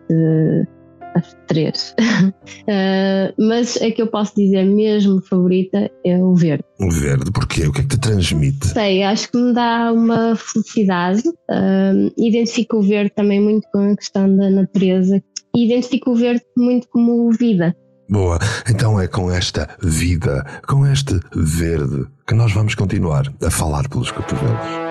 três. 1.48 1.96
uh, 2.00 3.34
mas 3.38 3.78
a 3.78 3.92
que 3.92 4.02
eu 4.02 4.08
posso 4.08 4.36
dizer 4.36 4.64
mesmo 4.64 5.22
favorita 5.22 5.90
é 6.06 6.18
o 6.18 6.34
verde. 6.36 6.64
O 6.80 6.92
verde, 6.92 7.32
porquê? 7.32 7.68
O 7.68 7.72
que 7.72 7.82
é 7.82 7.84
que 7.84 7.90
te 7.90 8.00
transmite? 8.00 8.68
Sei, 8.68 9.04
acho 9.04 9.32
que 9.32 9.38
me 9.38 9.54
dá 9.54 9.92
uma 9.92 10.36
felicidade. 10.36 11.28
Uh, 11.28 12.12
identifico 12.18 12.78
o 12.78 12.82
verde 12.82 13.12
também 13.16 13.42
muito 13.42 13.68
com 13.72 13.92
a 13.92 13.96
questão 13.96 14.34
da 14.36 14.50
natureza. 14.50 15.22
E 15.56 15.66
identifico 15.66 16.12
o 16.12 16.16
verde 16.16 16.44
muito 16.56 16.88
como 16.90 17.32
vida. 17.32 17.76
Boa, 18.10 18.40
então 18.70 19.00
é 19.00 19.08
com 19.08 19.30
esta 19.30 19.68
vida, 19.84 20.46
com 20.66 20.86
este 20.88 21.20
verde, 21.36 22.06
que 22.26 22.34
nós 22.34 22.54
vamos 22.54 22.74
continuar 22.74 23.26
a 23.46 23.52
falar 23.52 23.90
pelos 23.90 24.12
cotovelos. 24.12 24.87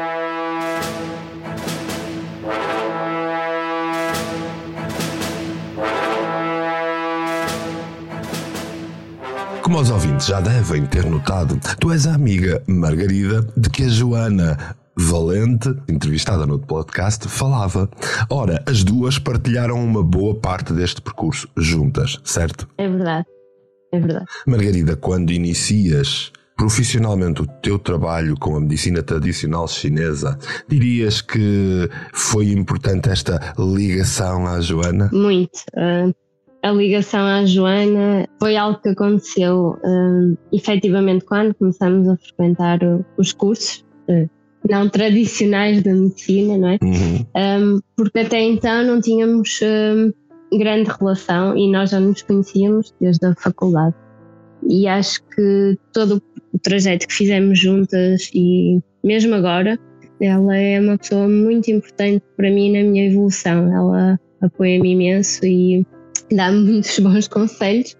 Como 9.66 9.80
os 9.80 9.90
ouvintes 9.90 10.28
já 10.28 10.40
devem 10.40 10.86
ter 10.86 11.04
notado, 11.06 11.58
tu 11.80 11.90
és 11.90 12.06
a 12.06 12.14
amiga 12.14 12.62
Margarida 12.68 13.44
de 13.56 13.68
que 13.68 13.82
a 13.82 13.88
Joana 13.88 14.76
Valente, 14.96 15.74
entrevistada 15.88 16.46
no 16.46 16.56
podcast, 16.56 17.28
falava. 17.28 17.90
Ora, 18.30 18.62
as 18.64 18.84
duas 18.84 19.18
partilharam 19.18 19.84
uma 19.84 20.04
boa 20.04 20.36
parte 20.36 20.72
deste 20.72 21.02
percurso 21.02 21.48
juntas, 21.56 22.16
certo? 22.22 22.68
É 22.78 22.88
verdade. 22.88 23.26
É 23.92 23.98
verdade. 23.98 24.26
Margarida, 24.46 24.94
quando 24.94 25.32
inicias 25.32 26.30
profissionalmente 26.56 27.42
o 27.42 27.46
teu 27.60 27.76
trabalho 27.76 28.36
com 28.38 28.56
a 28.56 28.60
medicina 28.60 29.02
tradicional 29.02 29.66
chinesa, 29.66 30.38
dirias 30.68 31.20
que 31.20 31.90
foi 32.12 32.52
importante 32.52 33.08
esta 33.08 33.52
ligação 33.58 34.46
à 34.46 34.60
Joana? 34.60 35.10
Muito. 35.12 35.58
Uh, 35.74 36.14
a 36.62 36.72
ligação 36.72 37.20
à 37.20 37.44
Joana 37.44 38.28
foi 38.40 38.56
algo 38.56 38.80
que 38.80 38.88
aconteceu 38.88 39.78
um, 39.84 40.36
efetivamente 40.52 41.24
quando 41.24 41.54
começamos 41.54 42.08
a 42.08 42.16
frequentar 42.16 42.80
os 43.16 43.32
cursos 43.32 43.84
uh, 44.08 44.28
não 44.68 44.88
tradicionais 44.88 45.82
da 45.82 45.92
medicina, 45.92 46.58
não 46.58 46.68
é? 46.70 46.78
Uhum. 46.82 47.76
Um, 47.76 47.80
porque 47.96 48.18
até 48.18 48.40
então 48.40 48.84
não 48.84 49.00
tínhamos 49.00 49.60
um, 49.62 50.12
grande 50.58 50.90
relação 50.98 51.56
e 51.56 51.70
nós 51.70 51.90
já 51.90 52.00
nos 52.00 52.22
conhecíamos 52.22 52.92
desde 53.00 53.26
a 53.26 53.34
faculdade. 53.34 53.94
E 54.68 54.86
acho 54.88 55.20
que 55.34 55.78
todo 55.92 56.22
o 56.52 56.58
trajeto 56.58 57.06
que 57.06 57.14
fizemos 57.14 57.58
juntas 57.58 58.30
e 58.34 58.80
mesmo 59.04 59.34
agora, 59.34 59.78
ela 60.20 60.56
é 60.56 60.80
uma 60.80 60.98
pessoa 60.98 61.28
muito 61.28 61.70
importante 61.70 62.24
para 62.36 62.50
mim 62.50 62.72
na 62.72 62.88
minha 62.88 63.06
evolução. 63.06 63.72
Ela 63.72 64.18
apoia-me 64.40 64.92
imenso 64.92 65.44
e 65.44 65.86
dá-me 66.30 66.72
muitos 66.72 66.98
bons 67.00 67.28
conselhos 67.28 67.96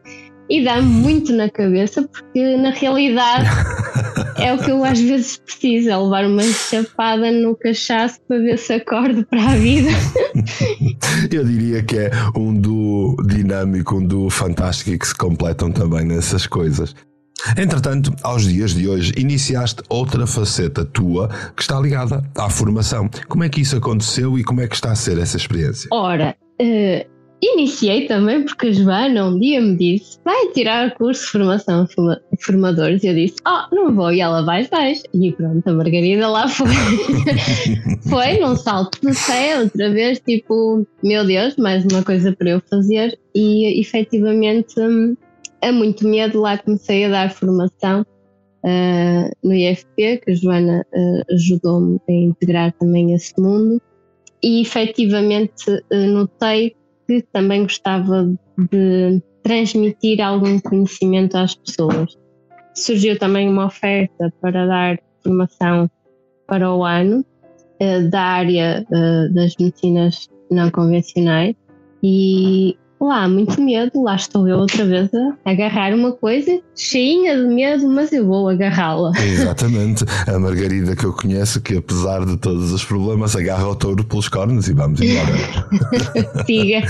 e 0.49 0.65
dá-me 0.65 0.87
muito 0.87 1.33
na 1.33 1.51
cabeça, 1.51 2.03
porque 2.03 2.57
na 2.57 2.71
realidade 2.71 3.49
é 4.39 4.53
o 4.55 4.59
que 4.59 4.71
eu 4.71 4.85
às 4.85 5.01
vezes 5.01 5.39
preciso, 5.39 5.91
é 5.91 5.97
levar 5.97 6.25
uma 6.25 6.43
chapada 6.43 7.31
no 7.33 7.57
cachaço 7.57 8.21
para 8.29 8.39
ver 8.39 8.59
se 8.59 8.75
acordo 8.75 9.25
para 9.27 9.43
a 9.43 9.57
vida. 9.57 9.91
eu 11.33 11.45
diria 11.45 11.83
que 11.83 11.99
é 11.99 12.11
um 12.37 12.55
duo 12.55 13.17
dinâmico, 13.25 13.97
um 13.97 14.07
duo 14.07 14.31
fantástico 14.31 14.91
e 14.91 14.99
que 14.99 15.09
se 15.09 15.15
completam 15.15 15.73
também 15.73 16.05
nessas 16.05 16.47
coisas. 16.47 16.95
Entretanto, 17.57 18.13
aos 18.23 18.45
dias 18.45 18.73
de 18.73 18.89
hoje, 18.89 19.13
iniciaste 19.17 19.83
outra 19.89 20.27
faceta 20.27 20.85
tua 20.85 21.29
que 21.55 21.63
está 21.63 21.79
ligada 21.79 22.25
à 22.37 22.49
formação. 22.49 23.09
Como 23.29 23.45
é 23.45 23.49
que 23.49 23.61
isso 23.61 23.77
aconteceu 23.77 24.39
e 24.39 24.45
como 24.45 24.61
é 24.61 24.67
que 24.67 24.75
está 24.75 24.91
a 24.91 24.97
ser 24.97 25.19
essa 25.19 25.37
experiência? 25.37 25.89
Ora, 25.93 26.35
uh, 26.61 27.16
Iniciei 27.43 28.07
também 28.07 28.45
porque 28.45 28.69
a 28.69 28.73
Joana 28.73 29.27
um 29.27 29.39
dia 29.39 29.61
me 29.61 29.77
disse: 29.77 30.19
vai 30.25 30.53
tirar 30.53 30.95
curso 30.95 31.23
de 31.27 31.31
formação 31.33 31.85
de 31.85 32.43
formadores. 32.43 33.05
E 33.05 33.09
eu 33.09 33.15
disse: 33.15 33.37
oh, 33.47 33.75
não 33.75 33.95
vou. 33.95 34.11
E 34.11 34.21
ela 34.21 34.43
vai, 34.43 34.65
vais. 34.65 35.03
E 35.13 35.33
pronto, 35.33 35.69
a 35.69 35.73
Margarida 35.73 36.29
lá 36.29 36.49
foi. 36.49 36.67
foi 38.09 38.39
num 38.39 38.57
salto 38.57 38.99
de 39.03 39.15
céu, 39.15 39.65
outra 39.65 39.91
vez, 39.91 40.19
tipo, 40.21 40.87
meu 41.03 41.27
Deus, 41.27 41.57
mais 41.57 41.85
uma 41.85 42.03
coisa 42.03 42.33
para 42.33 42.51
eu 42.51 42.63
fazer. 42.71 43.19
E 43.35 43.81
efetivamente, 43.81 44.75
a 45.61 45.73
muito 45.73 46.09
medo, 46.09 46.41
lá 46.41 46.57
comecei 46.57 47.05
a 47.05 47.11
dar 47.11 47.31
formação 47.31 48.01
uh, 48.65 49.31
no 49.45 49.53
IFP, 49.53 50.23
que 50.25 50.31
a 50.31 50.35
Joana 50.35 50.87
uh, 50.95 51.35
ajudou-me 51.35 52.01
a 52.09 52.13
integrar 52.13 52.73
também 52.73 53.13
esse 53.13 53.39
mundo. 53.39 53.81
E 54.43 54.63
efetivamente 54.63 55.71
uh, 55.71 56.07
notei 56.07 56.75
que 57.07 57.23
também 57.33 57.63
gostava 57.63 58.25
de 58.71 59.23
transmitir 59.43 60.21
algum 60.21 60.59
conhecimento 60.61 61.37
às 61.37 61.55
pessoas. 61.55 62.19
Surgiu 62.75 63.19
também 63.19 63.49
uma 63.49 63.67
oferta 63.67 64.33
para 64.41 64.67
dar 64.67 64.99
formação 65.23 65.91
para 66.47 66.73
o 66.73 66.85
ano 66.85 67.25
uh, 67.81 68.11
da 68.11 68.21
área 68.21 68.87
uh, 68.91 69.35
das 69.35 69.55
medicinas 69.59 70.29
não 70.51 70.71
convencionais 70.71 71.55
e 72.03 72.77
lá, 73.01 73.29
muito 73.29 73.61
medo, 73.61 74.03
lá 74.03 74.17
estou 74.17 74.49
eu 74.49 74.59
outra 74.59 74.85
vez 74.85 75.11
a 75.15 75.51
agarrar 75.51 75.95
uma 75.95 76.13
coisa 76.13 76.61
cheinha 76.75 77.37
de 77.37 77.47
medo, 77.47 77.89
mas 77.89 78.13
eu 78.13 78.27
vou 78.27 78.49
agarrá-la. 78.49 79.13
Exatamente, 79.21 80.05
a 80.27 80.39
Margarida 80.39 80.97
que 80.97 81.05
eu 81.05 81.13
conheço, 81.13 81.61
que 81.61 81.77
apesar 81.77 82.25
de 82.25 82.37
todos 82.37 82.73
os 82.73 82.85
problemas, 82.85 83.37
agarra 83.37 83.69
o 83.69 83.75
touro 83.75 84.05
pelos 84.05 84.29
cornos 84.29 84.69
e 84.69 84.73
vamos 84.73 85.01
embora. 85.01 85.33
Siga. 86.47 86.83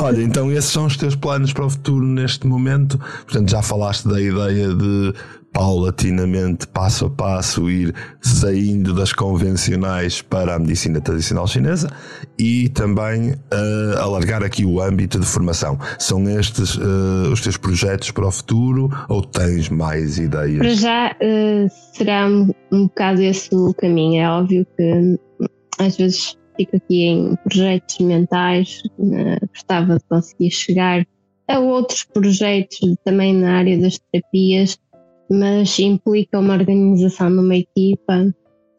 Olha, 0.00 0.22
então 0.22 0.50
esses 0.50 0.70
são 0.70 0.86
os 0.86 0.96
teus 0.96 1.14
planos 1.14 1.52
para 1.52 1.66
o 1.66 1.70
futuro 1.70 2.04
neste 2.04 2.46
momento. 2.46 2.98
Portanto, 3.24 3.50
já 3.50 3.62
falaste 3.62 4.08
da 4.08 4.20
ideia 4.20 4.68
de 4.74 5.14
paulatinamente, 5.54 6.66
passo 6.66 7.06
a 7.06 7.10
passo, 7.10 7.70
ir 7.70 7.94
saindo 8.20 8.92
das 8.92 9.12
convencionais 9.12 10.20
para 10.20 10.56
a 10.56 10.58
medicina 10.58 11.00
tradicional 11.00 11.46
chinesa 11.46 11.88
e 12.36 12.68
também 12.70 13.30
uh, 13.30 13.98
alargar 14.00 14.42
aqui 14.42 14.66
o 14.66 14.82
âmbito 14.82 15.18
de 15.18 15.24
formação. 15.24 15.78
São 15.98 16.28
estes 16.28 16.74
uh, 16.74 17.32
os 17.32 17.40
teus 17.40 17.56
projetos 17.56 18.10
para 18.10 18.26
o 18.26 18.32
futuro 18.32 18.90
ou 19.08 19.22
tens 19.22 19.68
mais 19.68 20.18
ideias? 20.18 20.58
Para 20.58 20.74
já 20.74 21.12
uh, 21.12 21.70
será 21.96 22.26
um, 22.26 22.50
um 22.72 22.86
bocado 22.88 23.22
esse 23.22 23.54
o 23.54 23.72
caminho. 23.74 24.22
É 24.22 24.28
óbvio 24.28 24.66
que 24.76 25.18
às 25.78 25.96
vezes 25.96 26.36
fico 26.56 26.76
aqui 26.76 27.04
em 27.04 27.36
projetos 27.44 27.98
mentais, 28.00 28.82
gostava 29.52 29.98
de 29.98 30.04
conseguir 30.08 30.50
chegar 30.50 31.06
a 31.48 31.58
outros 31.58 32.04
projetos 32.04 32.78
também 33.04 33.34
na 33.34 33.58
área 33.58 33.78
das 33.78 33.98
terapias 33.98 34.78
mas 35.30 35.78
implica 35.78 36.38
uma 36.38 36.54
organização 36.54 37.30
numa 37.30 37.56
equipa 37.56 38.32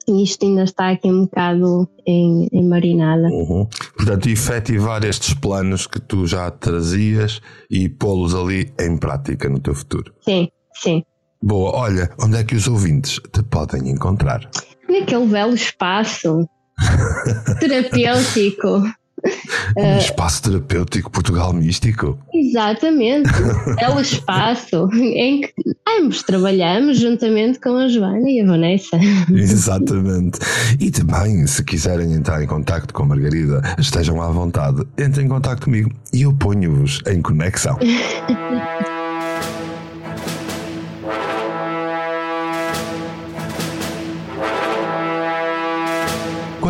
e 0.07 0.23
isto 0.23 0.45
ainda 0.45 0.63
está 0.63 0.91
aqui 0.91 1.07
um 1.07 1.23
bocado 1.23 1.89
em, 2.05 2.47
em 2.51 2.67
marinada. 2.67 3.27
Uhum. 3.27 3.67
Portanto, 3.95 4.29
efetivar 4.29 5.03
estes 5.03 5.33
planos 5.33 5.87
que 5.87 5.99
tu 5.99 6.27
já 6.27 6.49
trazias 6.51 7.41
e 7.69 7.89
pô-los 7.89 8.35
ali 8.35 8.71
em 8.79 8.97
prática 8.97 9.49
no 9.49 9.59
teu 9.59 9.73
futuro. 9.73 10.13
Sim, 10.21 10.47
sim. 10.75 11.03
Boa, 11.41 11.75
olha, 11.75 12.09
onde 12.21 12.37
é 12.37 12.43
que 12.43 12.55
os 12.55 12.67
ouvintes 12.67 13.19
te 13.31 13.43
podem 13.43 13.89
encontrar? 13.89 14.49
Naquele 14.87 15.25
belo 15.25 15.55
espaço 15.55 16.47
terapêutico 17.59 18.83
um 19.77 19.97
espaço 19.97 20.43
terapêutico 20.43 21.11
Portugal 21.11 21.53
místico. 21.53 22.17
Exatamente. 22.33 23.29
É 23.77 23.89
o 23.89 23.99
espaço 23.99 24.89
em 24.93 25.41
que 25.41 25.53
ambos 25.99 26.23
trabalhamos 26.23 26.97
juntamente 26.97 27.59
com 27.59 27.75
a 27.77 27.87
Joana 27.87 28.29
e 28.29 28.39
a 28.39 28.45
Vanessa. 28.45 28.97
Exatamente. 29.31 30.39
E 30.79 30.89
também, 30.91 31.45
se 31.45 31.63
quiserem 31.63 32.13
entrar 32.13 32.41
em 32.41 32.47
contato 32.47 32.93
com 32.93 33.03
a 33.03 33.05
Margarida, 33.07 33.61
estejam 33.77 34.21
à 34.21 34.29
vontade. 34.29 34.83
Entrem 34.97 35.25
em 35.25 35.29
contato 35.29 35.65
comigo 35.65 35.91
e 36.13 36.21
eu 36.21 36.33
ponho-vos 36.33 37.01
em 37.07 37.21
conexão. 37.21 37.77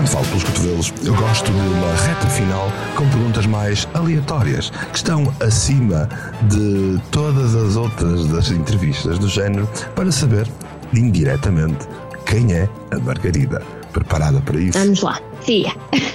falo 0.08 0.26
pelos 0.28 0.44
cotovelos, 0.44 0.94
eu 1.04 1.16
gosto 1.16 1.52
de 1.52 1.58
uma 1.58 1.96
reta 1.96 2.28
final 2.28 2.72
com 2.96 3.08
perguntas 3.10 3.46
mais 3.46 3.88
aleatórias, 3.94 4.70
que 4.70 4.98
estão 4.98 5.34
acima 5.40 6.08
de 6.44 7.00
todas 7.12 7.56
as 7.56 7.76
outras 7.76 8.28
das 8.28 8.52
entrevistas 8.52 9.18
do 9.18 9.28
género, 9.28 9.68
para 9.96 10.12
saber, 10.12 10.48
indiretamente, 10.94 11.88
quem 12.26 12.54
é 12.54 12.70
a 12.92 13.00
Margarida. 13.00 13.62
Preparada 13.96 14.40
para 14.42 14.60
isso? 14.60 14.78
Vamos 14.78 15.02
lá. 15.02 15.22
Sim. 15.40 15.64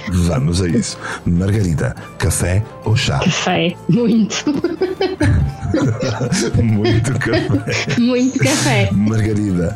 Vamos 0.09 0.61
a 0.61 0.67
isso. 0.67 0.99
Margarida, 1.25 1.95
café 2.19 2.63
ou 2.85 2.95
chá? 2.95 3.17
Café, 3.17 3.75
muito. 3.89 4.45
muito 6.61 7.17
café. 7.17 7.99
Muito 7.99 8.37
café. 8.37 8.87
Margarida, 8.91 9.75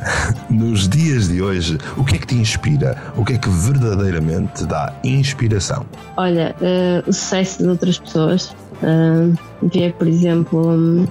nos 0.52 0.88
dias 0.88 1.30
de 1.30 1.42
hoje, 1.42 1.80
o 1.98 2.06
que 2.06 2.18
é 2.18 2.20
que 2.20 2.28
te 2.28 2.36
inspira? 2.36 2.96
O 3.18 3.26
que 3.26 3.34
é 3.34 3.40
que 3.40 3.50
verdadeiramente 3.50 4.54
te 4.54 4.68
dá 4.68 4.94
inspiração? 5.04 5.84
Olha, 6.16 6.56
uh, 6.62 7.10
o 7.10 7.12
sucesso 7.12 7.64
de 7.64 7.70
outras 7.70 7.98
pessoas. 7.98 8.56
Uh, 8.84 9.36
ver, 9.64 9.94
por 9.94 10.08
exemplo, 10.08 10.70
um, 10.70 11.08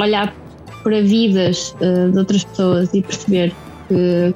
olhar 0.00 0.34
para 0.82 1.00
vidas 1.02 1.72
uh, 1.80 2.10
de 2.10 2.18
outras 2.18 2.42
pessoas 2.42 2.92
e 2.92 3.00
perceber 3.00 3.54
que 3.88 4.34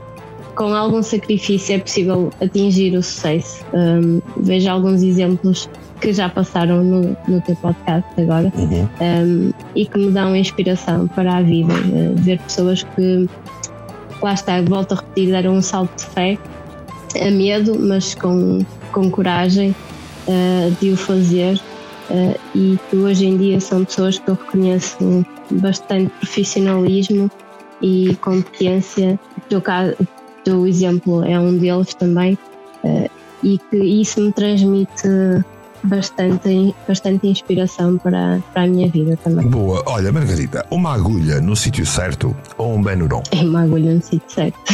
com 0.59 0.75
algum 0.75 1.01
sacrifício 1.05 1.77
é 1.77 1.79
possível 1.79 2.31
atingir 2.43 2.97
o 2.97 3.03
sucesso. 3.03 3.65
Um, 3.73 4.21
vejo 4.39 4.69
alguns 4.69 5.05
exemplos 5.05 5.71
que 6.01 6.13
já 6.13 6.29
passaram 6.29 6.83
no, 6.83 7.17
no 7.29 7.41
teu 7.43 7.55
podcast 7.57 8.11
agora 8.21 8.53
uhum. 8.57 8.89
um, 9.01 9.53
e 9.77 9.87
que 9.87 9.97
me 9.97 10.11
dão 10.11 10.35
inspiração 10.35 11.07
para 11.07 11.37
a 11.37 11.43
vida. 11.43 11.73
Uh, 11.73 12.17
ver 12.17 12.41
pessoas 12.41 12.83
que, 12.83 13.29
lá 14.21 14.35
está, 14.35 14.61
volto 14.63 14.93
a 14.93 14.97
repetir, 14.97 15.31
deram 15.31 15.55
um 15.55 15.63
salto 15.63 15.97
de 15.97 16.07
fé, 16.07 16.37
a 17.25 17.31
medo, 17.31 17.79
mas 17.79 18.17
com, 18.17 18.67
com 18.91 19.09
coragem 19.13 19.73
uh, 20.27 20.77
de 20.81 20.91
o 20.91 20.97
fazer. 20.97 21.55
Uh, 22.11 22.35
e 22.53 22.79
que 22.91 22.97
hoje 22.97 23.27
em 23.27 23.37
dia 23.37 23.61
são 23.61 23.85
pessoas 23.85 24.19
que 24.19 24.29
eu 24.29 24.35
reconheço 24.35 25.25
bastante 25.53 26.11
profissionalismo 26.19 27.31
e 27.81 28.17
competência. 28.21 29.21
No 29.51 29.61
caso, 29.61 29.95
teu 30.49 30.67
exemplo 30.67 31.23
é 31.25 31.39
um 31.39 31.59
deles 31.59 31.93
também, 31.95 32.39
uh, 32.83 33.11
e 33.43 33.59
que 33.59 33.77
isso 33.77 34.19
me 34.21 34.33
transmite 34.33 35.07
bastante, 35.83 36.75
bastante 36.87 37.27
inspiração 37.27 37.99
para, 37.99 38.41
para 38.53 38.63
a 38.63 38.67
minha 38.67 38.89
vida 38.89 39.19
também. 39.23 39.49
Boa. 39.49 39.83
Olha, 39.87 40.13
Margarida, 40.13 40.65
uma 40.71 40.95
agulha 40.95 41.41
no 41.41 41.57
sítio 41.57 41.87
certo 41.87 42.37
ou 42.57 42.75
um 42.75 42.83
Benuron? 42.83 43.23
É 43.33 43.43
uma 43.43 43.63
agulha 43.63 43.95
no 43.95 44.03
sítio 44.03 44.29
certo. 44.29 44.59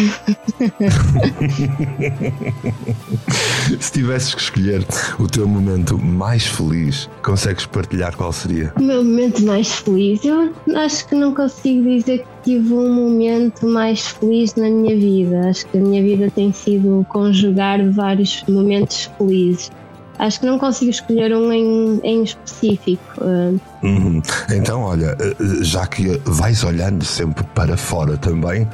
Se 3.80 3.92
tivesses 3.92 4.34
que 4.34 4.40
escolher 4.40 4.86
o 5.18 5.26
teu 5.26 5.48
momento 5.48 5.98
mais 5.98 6.46
feliz, 6.46 7.08
consegues 7.22 7.66
partilhar 7.66 8.16
qual 8.16 8.32
seria? 8.32 8.72
O 8.78 8.82
meu 8.82 9.04
momento 9.04 9.44
mais 9.44 9.68
feliz, 9.68 10.24
eu 10.24 10.52
acho 10.76 11.06
que 11.06 11.14
não 11.14 11.34
consigo 11.34 11.88
dizer 11.88 12.18
que 12.18 12.26
tive 12.44 12.74
um 12.74 12.94
momento 12.94 13.66
mais 13.66 14.06
feliz 14.06 14.54
na 14.54 14.68
minha 14.68 14.96
vida. 14.96 15.48
Acho 15.48 15.66
que 15.66 15.78
a 15.78 15.80
minha 15.80 16.02
vida 16.02 16.30
tem 16.30 16.52
sido 16.52 17.04
conjugar 17.08 17.82
vários 17.90 18.44
momentos 18.48 19.10
felizes 19.16 19.70
acho 20.18 20.40
que 20.40 20.46
não 20.46 20.58
consigo 20.58 20.90
escolher 20.90 21.34
um 21.34 21.52
em, 21.52 22.00
em 22.02 22.22
específico. 22.22 23.02
Uh. 23.18 23.60
Uhum. 23.82 24.22
Então, 24.50 24.82
olha, 24.82 25.16
eh, 25.20 25.34
já 25.62 25.86
que 25.86 26.20
vais 26.24 26.62
olhando 26.64 27.04
sempre 27.04 27.44
para 27.54 27.76
fora 27.76 28.16
também, 28.16 28.68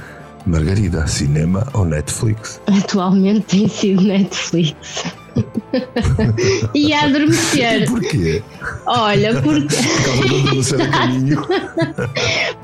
Margarida, 0.46 1.06
cinema 1.06 1.66
ou 1.74 1.84
Netflix? 1.84 2.60
Atualmente 2.66 3.46
tem 3.46 3.68
sido 3.68 4.02
Netflix. 4.02 5.04
e 6.74 6.92
a 6.92 7.04
adormecer. 7.04 7.86
Porquê? 7.90 8.42
Olha, 8.86 9.40
porque. 9.42 9.76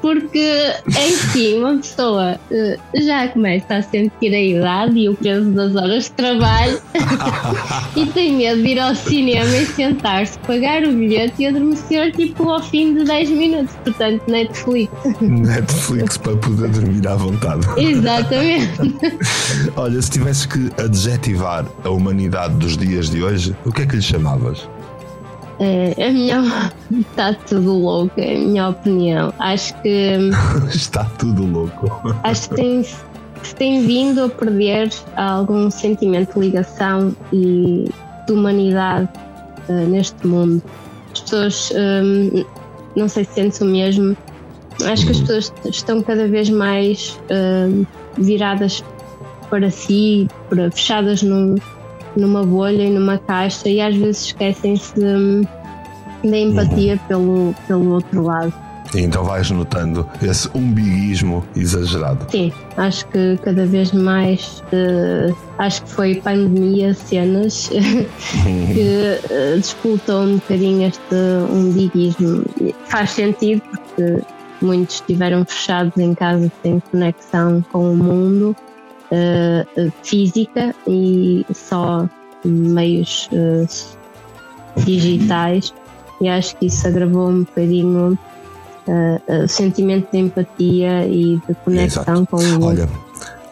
Porque, 0.00 0.74
enfim, 0.88 1.58
uma 1.58 1.76
pessoa 1.78 2.38
eh, 2.50 2.78
já 2.94 3.28
começa 3.28 3.76
a 3.76 3.82
sentir 3.82 4.32
a 4.34 4.40
idade 4.40 4.98
e 4.98 5.08
o 5.08 5.16
peso 5.16 5.50
das 5.50 5.74
horas 5.74 6.04
de 6.04 6.10
trabalho 6.12 6.80
e 7.96 8.06
tem 8.06 8.36
medo 8.36 8.62
de 8.62 8.68
ir 8.68 8.78
ao 8.78 8.94
cinema 8.94 9.56
e 9.56 9.66
sentar-se, 9.66 10.38
pagar 10.40 10.84
o 10.84 10.92
bilhete 10.92 11.42
e 11.42 11.46
adormecer 11.46 12.12
tipo 12.12 12.48
ao 12.48 12.62
fim 12.62 12.94
de 12.94 13.04
10 13.04 13.30
minutos. 13.30 13.74
Portanto, 13.82 14.22
Netflix. 14.28 14.92
Netflix 15.20 16.16
para 16.18 16.36
poder 16.36 16.68
dormir 16.68 17.06
à 17.08 17.16
vontade. 17.16 17.66
Exatamente. 17.76 18.94
Olha, 19.76 20.00
se 20.00 20.10
tivesse 20.10 20.46
que 20.46 20.70
adjetivar 20.80 21.64
a 21.84 21.90
humanidade 21.90 22.56
dos 22.66 22.76
dias 22.76 23.10
de 23.10 23.22
hoje, 23.22 23.54
o 23.64 23.70
que 23.70 23.82
é 23.82 23.86
que 23.86 23.94
lhe 23.94 24.02
chamavas? 24.02 24.68
É, 25.60 25.94
a 26.04 26.10
minha. 26.10 26.72
Está 27.10 27.32
tudo 27.32 27.72
louco, 27.72 28.20
é 28.20 28.34
a 28.34 28.38
minha 28.40 28.68
opinião. 28.70 29.32
Acho 29.38 29.72
que. 29.82 30.18
Está 30.74 31.04
tudo 31.16 31.46
louco. 31.46 31.88
Acho 32.24 32.48
que 32.48 32.56
tem, 32.56 32.82
se 32.82 33.54
tem 33.54 33.86
vindo 33.86 34.24
a 34.24 34.28
perder 34.28 34.90
algum 35.14 35.70
sentimento 35.70 36.34
de 36.34 36.40
ligação 36.40 37.14
e 37.32 37.88
de 38.26 38.32
humanidade 38.32 39.08
uh, 39.68 39.72
neste 39.88 40.26
mundo. 40.26 40.60
As 41.12 41.20
pessoas. 41.20 41.72
Um, 41.72 42.44
não 42.96 43.08
sei 43.08 43.24
se 43.24 43.34
sentes 43.34 43.60
o 43.60 43.64
mesmo. 43.64 44.16
Acho 44.84 45.04
que 45.04 45.12
as 45.12 45.18
uhum. 45.18 45.26
pessoas 45.26 45.52
estão 45.66 46.02
cada 46.02 46.26
vez 46.26 46.50
mais 46.50 47.18
uh, 47.30 47.86
viradas 48.18 48.82
para 49.48 49.70
si, 49.70 50.28
para, 50.50 50.70
fechadas 50.72 51.22
num, 51.22 51.54
numa 52.16 52.44
bolha 52.44 52.82
e 52.82 52.90
numa 52.90 53.18
caixa 53.18 53.68
e 53.68 53.80
às 53.80 53.94
vezes 53.94 54.26
esquecem-se 54.26 54.94
da 56.24 56.38
empatia 56.38 56.94
uhum. 56.94 56.98
pelo, 57.08 57.54
pelo 57.66 57.92
outro 57.94 58.22
lado. 58.22 58.52
E 58.94 59.00
então 59.00 59.24
vais 59.24 59.50
notando 59.50 60.08
esse 60.22 60.48
umbiguismo 60.54 61.44
exagerado. 61.56 62.24
Sim, 62.30 62.52
acho 62.76 63.06
que 63.08 63.36
cada 63.42 63.66
vez 63.66 63.92
mais 63.92 64.62
uh, 64.72 65.36
acho 65.58 65.82
que 65.82 65.90
foi 65.90 66.14
pandemia, 66.16 66.94
cenas 66.94 67.68
que 67.68 69.18
uh, 69.34 69.58
disputam 69.58 70.24
um 70.24 70.34
bocadinho 70.36 70.88
este 70.88 71.14
umbiguismo. 71.50 72.44
Faz 72.86 73.10
sentido 73.10 73.60
porque 73.62 74.22
muitos 74.62 74.96
estiveram 74.96 75.44
fechados 75.44 75.96
em 75.98 76.14
casa 76.14 76.50
sem 76.62 76.80
conexão 76.90 77.64
com 77.72 77.92
o 77.92 77.96
mundo 77.96 78.56
uh, 79.10 79.92
física 80.02 80.74
e 80.86 81.44
só 81.54 82.08
meios 82.44 83.28
uh, 83.32 83.66
digitais 84.84 85.72
e 86.20 86.28
acho 86.28 86.56
que 86.56 86.66
isso 86.66 86.86
agravou 86.86 87.28
um 87.28 87.40
bocadinho 87.40 88.18
uh, 88.86 89.44
o 89.44 89.48
sentimento 89.48 90.10
de 90.12 90.18
empatia 90.18 91.06
e 91.06 91.40
de 91.46 91.54
conexão 91.64 92.02
Exato. 92.02 92.26
com 92.26 92.36
o 92.36 92.42
mundo. 92.42 92.66
Olha, 92.66 92.88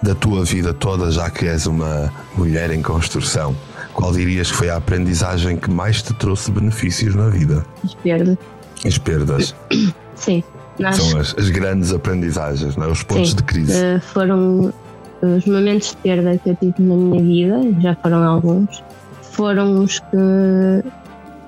da 0.03 0.15
tua 0.15 0.45
vida 0.45 0.73
toda, 0.73 1.11
já 1.11 1.31
que 1.31 1.47
és 1.47 1.67
uma 1.67 2.13
mulher 2.37 2.71
em 2.71 2.83
construção, 2.83 3.55
qual 3.93 4.13
dirias 4.13 4.51
que 4.51 4.57
foi 4.57 4.71
a 4.71 4.77
aprendizagem 4.77 5.57
que 5.57 5.71
mais 5.71 6.03
te 6.03 6.13
trouxe 6.15 6.51
benefícios 6.51 7.15
na 7.15 7.29
vida? 7.29 7.65
As 7.83 7.95
perdas. 7.95 8.39
As 8.85 8.99
perdas. 8.99 9.55
Sim. 10.15 10.43
São 10.93 11.21
as, 11.21 11.35
as, 11.39 11.51
grandes 11.51 11.93
aprendizagens, 11.93 12.77
não 12.77 12.87
é? 12.87 12.89
os 12.89 13.03
pontos 13.05 13.31
Sim. 13.31 13.37
de 13.37 13.43
crise. 13.45 13.73
Uh, 13.73 14.01
foram 14.01 14.75
os 15.25 15.47
momentos 15.47 15.91
de 15.91 15.97
perda 15.99 16.39
que 16.39 16.51
eu 16.51 16.57
tive 16.57 16.83
na 16.83 16.95
minha 16.95 17.23
vida, 17.23 17.81
já 17.81 17.95
foram 17.97 18.23
alguns, 18.23 18.83
foram 19.23 19.83
os 19.83 19.99
que 19.99 20.17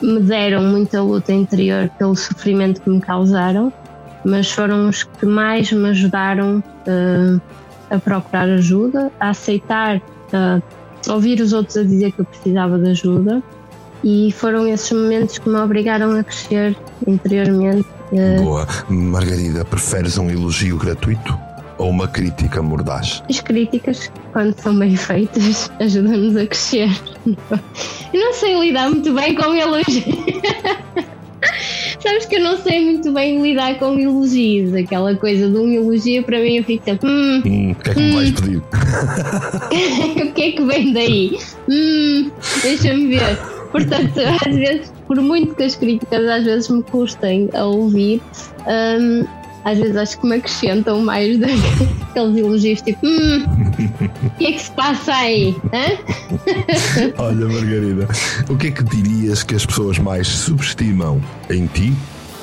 me 0.02 0.20
deram 0.20 0.62
muita 0.62 1.02
luta 1.02 1.32
interior 1.32 1.88
pelo 1.98 2.14
sofrimento 2.16 2.80
que 2.80 2.90
me 2.90 3.00
causaram, 3.00 3.72
mas 4.24 4.50
foram 4.50 4.88
os 4.88 5.04
que 5.04 5.26
mais 5.26 5.70
me 5.72 5.88
ajudaram 5.90 6.58
uh, 6.58 7.40
a 7.90 7.98
procurar 7.98 8.48
ajuda, 8.48 9.10
a 9.20 9.30
aceitar, 9.30 10.02
a 10.32 10.60
ouvir 11.12 11.40
os 11.40 11.52
outros 11.52 11.76
a 11.76 11.82
dizer 11.82 12.12
que 12.12 12.20
eu 12.20 12.24
precisava 12.24 12.78
de 12.78 12.90
ajuda. 12.90 13.42
E 14.04 14.30
foram 14.32 14.68
esses 14.68 14.92
momentos 14.92 15.38
que 15.38 15.48
me 15.48 15.56
obrigaram 15.56 16.12
a 16.18 16.22
crescer 16.22 16.76
interiormente. 17.06 17.86
Uh, 18.12 18.42
Boa. 18.42 18.66
Margarida, 18.88 19.64
preferes 19.64 20.18
um 20.18 20.30
elogio 20.30 20.76
gratuito 20.76 21.36
ou 21.78 21.90
uma 21.90 22.08
crítica 22.08 22.62
mordaz? 22.62 23.22
As 23.28 23.40
críticas, 23.40 24.10
quando 24.32 24.58
são 24.60 24.78
bem 24.78 24.96
feitas, 24.96 25.70
ajudam-nos 25.80 26.36
a 26.36 26.46
crescer. 26.46 26.90
Eu 28.12 28.20
não 28.20 28.32
sei 28.32 28.58
lidar 28.58 28.90
muito 28.90 29.12
bem 29.14 29.34
com 29.34 29.54
elogios. 29.54 30.04
Sabes 32.00 32.26
que 32.26 32.36
eu 32.36 32.40
não 32.40 32.58
sei 32.58 32.84
muito 32.84 33.12
bem 33.12 33.42
lidar 33.42 33.78
com 33.78 33.98
elogios. 33.98 34.74
Aquela 34.74 35.14
coisa 35.16 35.48
de 35.48 35.56
um 35.56 35.70
elogio 35.72 36.22
para 36.22 36.38
mim 36.40 36.56
eu 36.56 36.64
fico 36.64 36.84
sempre. 36.84 37.08
Hum, 37.08 37.42
hum, 37.44 37.70
o 37.72 37.74
que 37.74 37.90
é 37.90 37.94
que 37.94 38.00
hum, 38.00 38.02
me 38.02 38.14
vais 38.14 38.30
pedir? 38.32 38.62
o 40.22 40.32
que 40.32 40.42
é 40.42 40.52
que 40.52 40.64
vem 40.64 40.92
daí? 40.92 41.38
Hum, 41.68 42.30
deixa-me 42.62 43.08
ver. 43.08 43.36
Portanto, 43.72 44.20
às 44.46 44.54
vezes, 44.54 44.92
por 45.06 45.20
muito 45.20 45.54
que 45.54 45.64
as 45.64 45.74
críticas 45.74 46.26
às 46.26 46.44
vezes 46.44 46.68
me 46.68 46.82
custem 46.84 47.50
a 47.54 47.64
ouvir, 47.64 48.22
um, 48.66 49.26
às 49.66 49.76
vezes 49.78 49.96
acho 49.96 50.20
que 50.20 50.26
me 50.28 50.36
acrescentam 50.36 51.00
mais 51.02 51.36
daqueles 51.38 51.66
elogios 52.14 52.80
tipo 52.82 53.04
hum, 53.04 53.44
o 54.24 54.30
que 54.38 54.46
é 54.46 54.52
que 54.52 54.62
se 54.62 54.70
passa 54.70 55.12
aí? 55.12 55.56
Olha, 57.18 57.46
Margarida, 57.46 58.06
o 58.48 58.56
que 58.56 58.68
é 58.68 58.70
que 58.70 58.84
dirias 58.84 59.42
que 59.42 59.56
as 59.56 59.66
pessoas 59.66 59.98
mais 59.98 60.28
subestimam 60.28 61.20
em 61.50 61.66
ti 61.66 61.92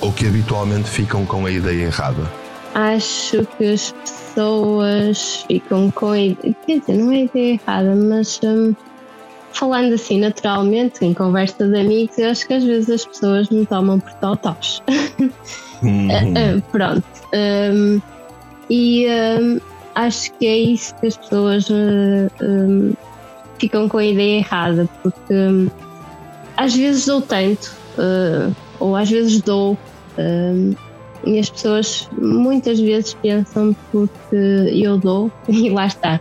ou 0.01 0.11
que 0.11 0.27
habitualmente 0.27 0.89
ficam 0.89 1.25
com 1.25 1.45
a 1.45 1.51
ideia 1.51 1.85
errada? 1.85 2.29
Acho 2.75 3.47
que 3.57 3.71
as 3.71 3.93
pessoas 3.93 5.45
ficam 5.47 5.89
com 5.91 6.11
a 6.11 6.19
ideia, 6.19 6.55
quer 6.67 6.79
dizer, 6.79 6.97
não 6.97 7.09
é 7.13 7.15
a 7.15 7.23
ideia 7.23 7.53
errada, 7.53 7.95
mas 7.95 8.41
hum, 8.43 8.75
falando 9.53 9.93
assim 9.93 10.19
naturalmente, 10.19 11.05
em 11.05 11.13
conversa 11.13 11.65
de 11.65 11.79
amigos, 11.79 12.17
eu 12.17 12.29
acho 12.29 12.45
que 12.45 12.53
às 12.53 12.65
vezes 12.65 12.89
as 12.89 13.05
pessoas 13.05 13.49
me 13.49 13.65
tomam 13.65 13.97
por 13.97 14.11
totós. 14.15 14.83
Uhum. 15.83 16.07
Uh, 16.09 16.57
uh, 16.57 16.61
pronto. 16.71 17.03
Um, 17.33 18.01
e 18.69 19.07
um, 19.07 19.59
acho 19.95 20.31
que 20.33 20.45
é 20.45 20.57
isso 20.57 20.95
que 20.95 21.07
as 21.07 21.17
pessoas 21.17 21.69
um, 21.69 22.93
ficam 23.59 23.89
com 23.89 23.97
a 23.97 24.05
ideia 24.05 24.39
errada, 24.39 24.89
porque 25.01 25.33
às 26.57 26.75
vezes 26.75 27.05
dou 27.05 27.21
tanto, 27.21 27.75
uh, 27.97 28.55
ou 28.79 28.95
às 28.95 29.09
vezes 29.09 29.41
dou, 29.41 29.77
e 31.25 31.39
as 31.39 31.49
pessoas 31.49 32.07
muitas 32.17 32.79
vezes 32.79 33.13
pensam 33.15 33.75
porque 33.91 34.35
eu 34.35 34.97
dou, 34.97 35.31
e 35.49 35.69
lá 35.69 35.87
está 35.87 36.19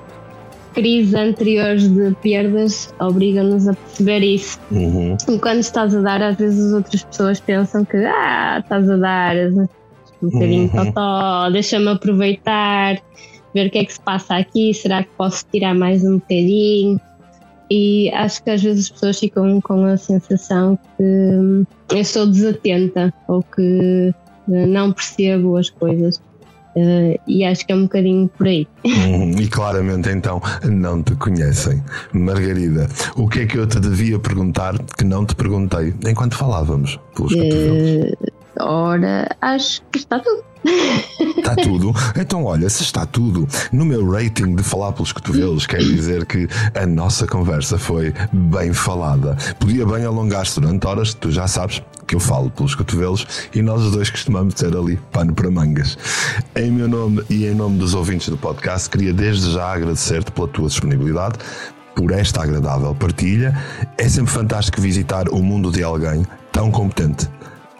crises 0.73 1.15
anteriores 1.15 1.89
de 1.89 2.15
perdas 2.23 2.93
obrigam-nos 2.99 3.69
a 3.69 3.75
perceber 3.75 4.21
isso. 4.21 4.59
Uhum. 4.71 5.17
E 5.29 5.39
quando 5.39 5.61
estás 5.61 5.95
a 5.95 6.01
dar, 6.01 6.23
às 6.23 6.37
vezes 6.37 6.67
as 6.67 6.73
outras 6.73 7.05
pessoas 7.05 7.41
pensam 7.41 7.85
que 7.85 7.97
ah, 7.99 8.59
estás 8.61 8.89
a 8.91 8.97
dar 8.97 9.37
um 10.23 10.31
bocadinho 10.31 10.71
uhum. 10.75 10.85
totó, 10.85 11.51
deixa-me 11.51 11.89
aproveitar, 11.89 13.01
ver 13.55 13.67
o 13.67 13.71
que 13.71 13.79
é 13.79 13.85
que 13.85 13.93
se 13.93 14.01
passa 14.01 14.37
aqui, 14.37 14.73
será 14.73 15.03
que 15.03 15.11
posso 15.17 15.45
tirar 15.53 15.75
mais 15.75 16.05
um 16.05 16.15
bocadinho? 16.15 17.01
E 17.71 18.11
acho 18.13 18.43
que 18.45 18.51
às 18.51 18.63
vezes 18.63 18.85
as 18.85 18.91
pessoas 18.91 19.19
ficam 19.19 19.61
com 19.63 19.85
a 19.85 19.97
sensação 19.97 20.79
que 20.99 21.97
eu 21.97 22.05
sou 22.05 22.27
desatenta 22.27 23.13
ou 23.27 23.43
que 23.43 24.13
não 24.47 24.93
percebo 24.93 25.57
as 25.57 25.71
coisas. 25.71 26.21
Uh, 26.75 27.21
e 27.27 27.45
acho 27.45 27.67
que 27.67 27.73
é 27.73 27.77
um 27.77 27.83
bocadinho 27.83 28.29
por 28.29 28.47
aí. 28.47 28.67
Hum, 28.85 29.39
e 29.39 29.47
claramente 29.47 30.09
então 30.09 30.41
não 30.65 31.03
te 31.03 31.15
conhecem. 31.17 31.83
Margarida, 32.15 32.89
o 33.15 33.29
que 33.29 33.41
é 33.41 33.47
que 33.47 33.59
eu 33.59 33.67
te 33.67 33.79
devia 33.79 34.19
perguntar 34.19 34.79
que 34.97 35.05
não 35.05 35.27
te 35.27 35.35
perguntei 35.35 35.95
enquanto 36.07 36.35
falávamos 36.35 36.99
pelos 37.15 37.33
uh, 37.33 38.33
Ora, 38.59 39.29
acho 39.41 39.83
que 39.91 39.99
está 39.99 40.19
tudo. 40.19 40.45
Está 41.37 41.57
tudo? 41.63 41.93
Então, 42.17 42.45
olha, 42.45 42.69
se 42.69 42.83
está 42.83 43.05
tudo, 43.07 43.49
no 43.73 43.85
meu 43.85 44.09
rating 44.09 44.55
de 44.55 44.63
falar 44.63 44.93
pelos 44.93 45.13
cotovelos, 45.13 45.67
quer 45.67 45.79
dizer 45.79 46.27
que 46.27 46.49
a 46.75 46.87
nossa 46.87 47.27
conversa 47.27 47.79
foi 47.79 48.13
bem 48.33 48.73
falada. 48.73 49.37
Podia 49.59 49.87
bem 49.87 50.05
alongar-se 50.05 50.61
durante 50.61 50.87
horas, 50.87 51.15
tu 51.15 51.31
já 51.31 51.49
sabes 51.49 51.83
que 52.07 52.15
eu 52.15 52.21
falo 52.21 52.51
pelos 52.51 52.75
cotovelos 52.75 53.27
e 53.55 53.63
nós 53.63 53.83
os 53.83 53.93
dois 53.93 54.11
costumamos 54.11 54.55
ter 54.55 54.77
ali 54.77 54.99
pano 55.11 55.33
para 55.35 55.51
mangas. 55.51 55.97
Em 56.55 56.71
meu 56.71 56.89
nome 56.89 57.25
e 57.31 57.47
em 57.47 57.55
nome 57.55 57.79
dos 57.79 57.95
ouvintes 57.95 58.29
do 58.29 58.37
podcast, 58.37 58.89
queria 58.91 59.13
desde 59.13 59.53
já 59.53 59.73
agradecer-te 59.73 60.31
pela 60.31 60.47
tua 60.49 60.69
disponibilidade 60.69 61.39
por 61.95 62.11
esta 62.13 62.43
agradável 62.43 62.95
partilha. 62.95 63.57
É 63.99 64.09
sempre 64.09 64.33
fantástico 64.33 64.81
visitar 64.81 65.29
o 65.29 65.43
mundo 65.43 65.71
de 65.71 65.83
alguém 65.83 66.25
tão 66.53 66.71
competente 66.71 67.29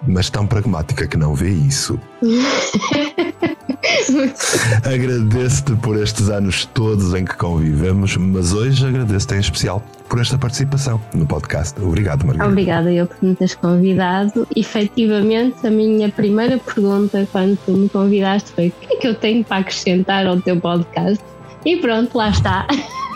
mas 0.07 0.31
tão 0.31 0.47
pragmática 0.47 1.07
que 1.07 1.17
não 1.17 1.35
vê 1.35 1.51
isso. 1.51 1.99
Agradeço-te 4.85 5.75
por 5.77 5.97
estes 6.01 6.29
anos 6.29 6.65
todos 6.67 7.15
em 7.15 7.25
que 7.25 7.37
convivemos, 7.37 8.17
mas 8.17 8.53
hoje 8.53 8.87
agradeço-te 8.87 9.35
em 9.35 9.41
especial 9.41 9.83
por 10.09 10.21
esta 10.21 10.37
participação 10.37 11.01
no 11.15 11.27
podcast. 11.27 11.81
Obrigado, 11.81 12.27
Margarida. 12.27 12.51
Obrigada 12.51 12.93
eu 12.93 13.07
por 13.07 13.17
me 13.23 13.35
teres 13.35 13.55
convidado. 13.55 14.47
Efetivamente, 14.55 15.67
a 15.67 15.71
minha 15.71 16.09
primeira 16.11 16.59
pergunta 16.59 17.27
quando 17.33 17.57
tu 17.65 17.73
me 17.73 17.89
convidaste 17.89 18.53
foi: 18.53 18.69
o 18.69 18.73
que 18.73 18.95
é 18.95 18.97
que 18.97 19.09
eu 19.09 19.15
tenho 19.15 19.45
para 19.45 19.59
acrescentar 19.59 20.27
ao 20.27 20.41
teu 20.41 20.61
podcast? 20.61 21.23
E 21.65 21.77
pronto, 21.77 22.17
lá 22.17 22.31
está. 22.31 22.67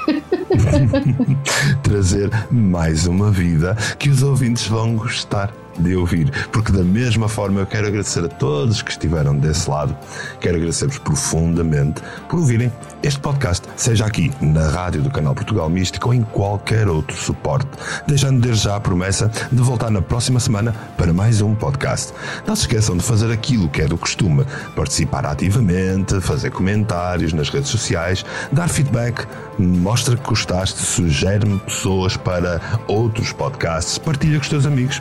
Trazer 1.82 2.30
mais 2.50 3.06
uma 3.06 3.30
vida 3.30 3.76
que 3.98 4.08
os 4.08 4.22
ouvintes 4.22 4.66
vão 4.66 4.94
gostar 4.94 5.52
de 5.78 5.96
ouvir, 5.96 6.30
porque 6.52 6.72
da 6.72 6.82
mesma 6.82 7.28
forma 7.28 7.60
eu 7.60 7.66
quero 7.66 7.86
agradecer 7.86 8.24
a 8.24 8.28
todos 8.28 8.82
que 8.82 8.90
estiveram 8.90 9.36
desse 9.36 9.68
lado, 9.68 9.96
quero 10.40 10.56
agradecer-vos 10.56 10.98
profundamente 10.98 12.02
por 12.28 12.40
ouvirem 12.40 12.72
este 13.02 13.20
podcast, 13.20 13.66
seja 13.76 14.04
aqui 14.04 14.32
na 14.40 14.68
rádio 14.68 15.02
do 15.02 15.10
canal 15.10 15.34
Portugal 15.34 15.68
Místico 15.68 16.08
ou 16.08 16.14
em 16.14 16.22
qualquer 16.22 16.88
outro 16.88 17.16
suporte, 17.16 17.68
deixando 18.06 18.40
desde 18.40 18.64
já 18.64 18.76
a 18.76 18.80
promessa 18.80 19.30
de 19.52 19.62
voltar 19.62 19.90
na 19.90 20.02
próxima 20.02 20.40
semana 20.40 20.74
para 20.96 21.12
mais 21.12 21.40
um 21.40 21.54
podcast. 21.54 22.12
Não 22.46 22.56
se 22.56 22.62
esqueçam 22.62 22.96
de 22.96 23.04
fazer 23.04 23.30
aquilo 23.30 23.68
que 23.68 23.82
é 23.82 23.86
do 23.86 23.96
costume, 23.96 24.44
participar 24.74 25.24
ativamente, 25.26 26.20
fazer 26.20 26.50
comentários 26.50 27.32
nas 27.32 27.48
redes 27.48 27.70
sociais, 27.70 28.24
dar 28.50 28.68
feedback, 28.68 29.26
mostra 29.58 30.16
que 30.16 30.28
gostaste, 30.28 30.80
sugere-me 30.80 31.60
pessoas 31.60 32.16
para 32.16 32.60
outros 32.88 33.32
podcasts, 33.32 33.98
partilha 33.98 34.36
com 34.36 34.42
os 34.42 34.48
teus 34.48 34.66
amigos 34.66 35.00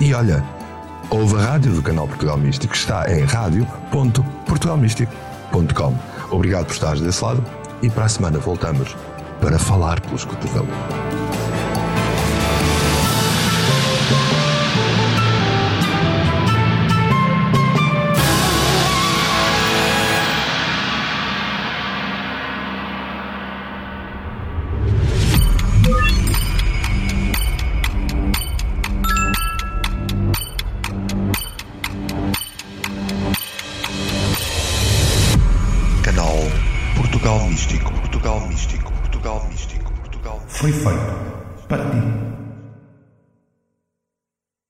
e 0.00 0.14
olha, 0.14 0.42
ouve 1.10 1.36
a 1.36 1.40
rádio 1.40 1.74
do 1.74 1.82
canal 1.82 2.08
Portugal 2.08 2.38
Místico, 2.38 2.74
está 2.74 3.04
em 3.12 3.24
rádio.portugalmístico.com. 3.24 5.94
Obrigado 6.30 6.64
por 6.66 6.72
estares 6.72 7.02
desse 7.02 7.22
lado 7.22 7.44
e 7.82 7.90
para 7.90 8.06
a 8.06 8.08
semana 8.08 8.38
voltamos 8.38 8.96
para 9.40 9.58
falar 9.58 10.00
pelos 10.00 10.24
cotovelos. 10.24 10.70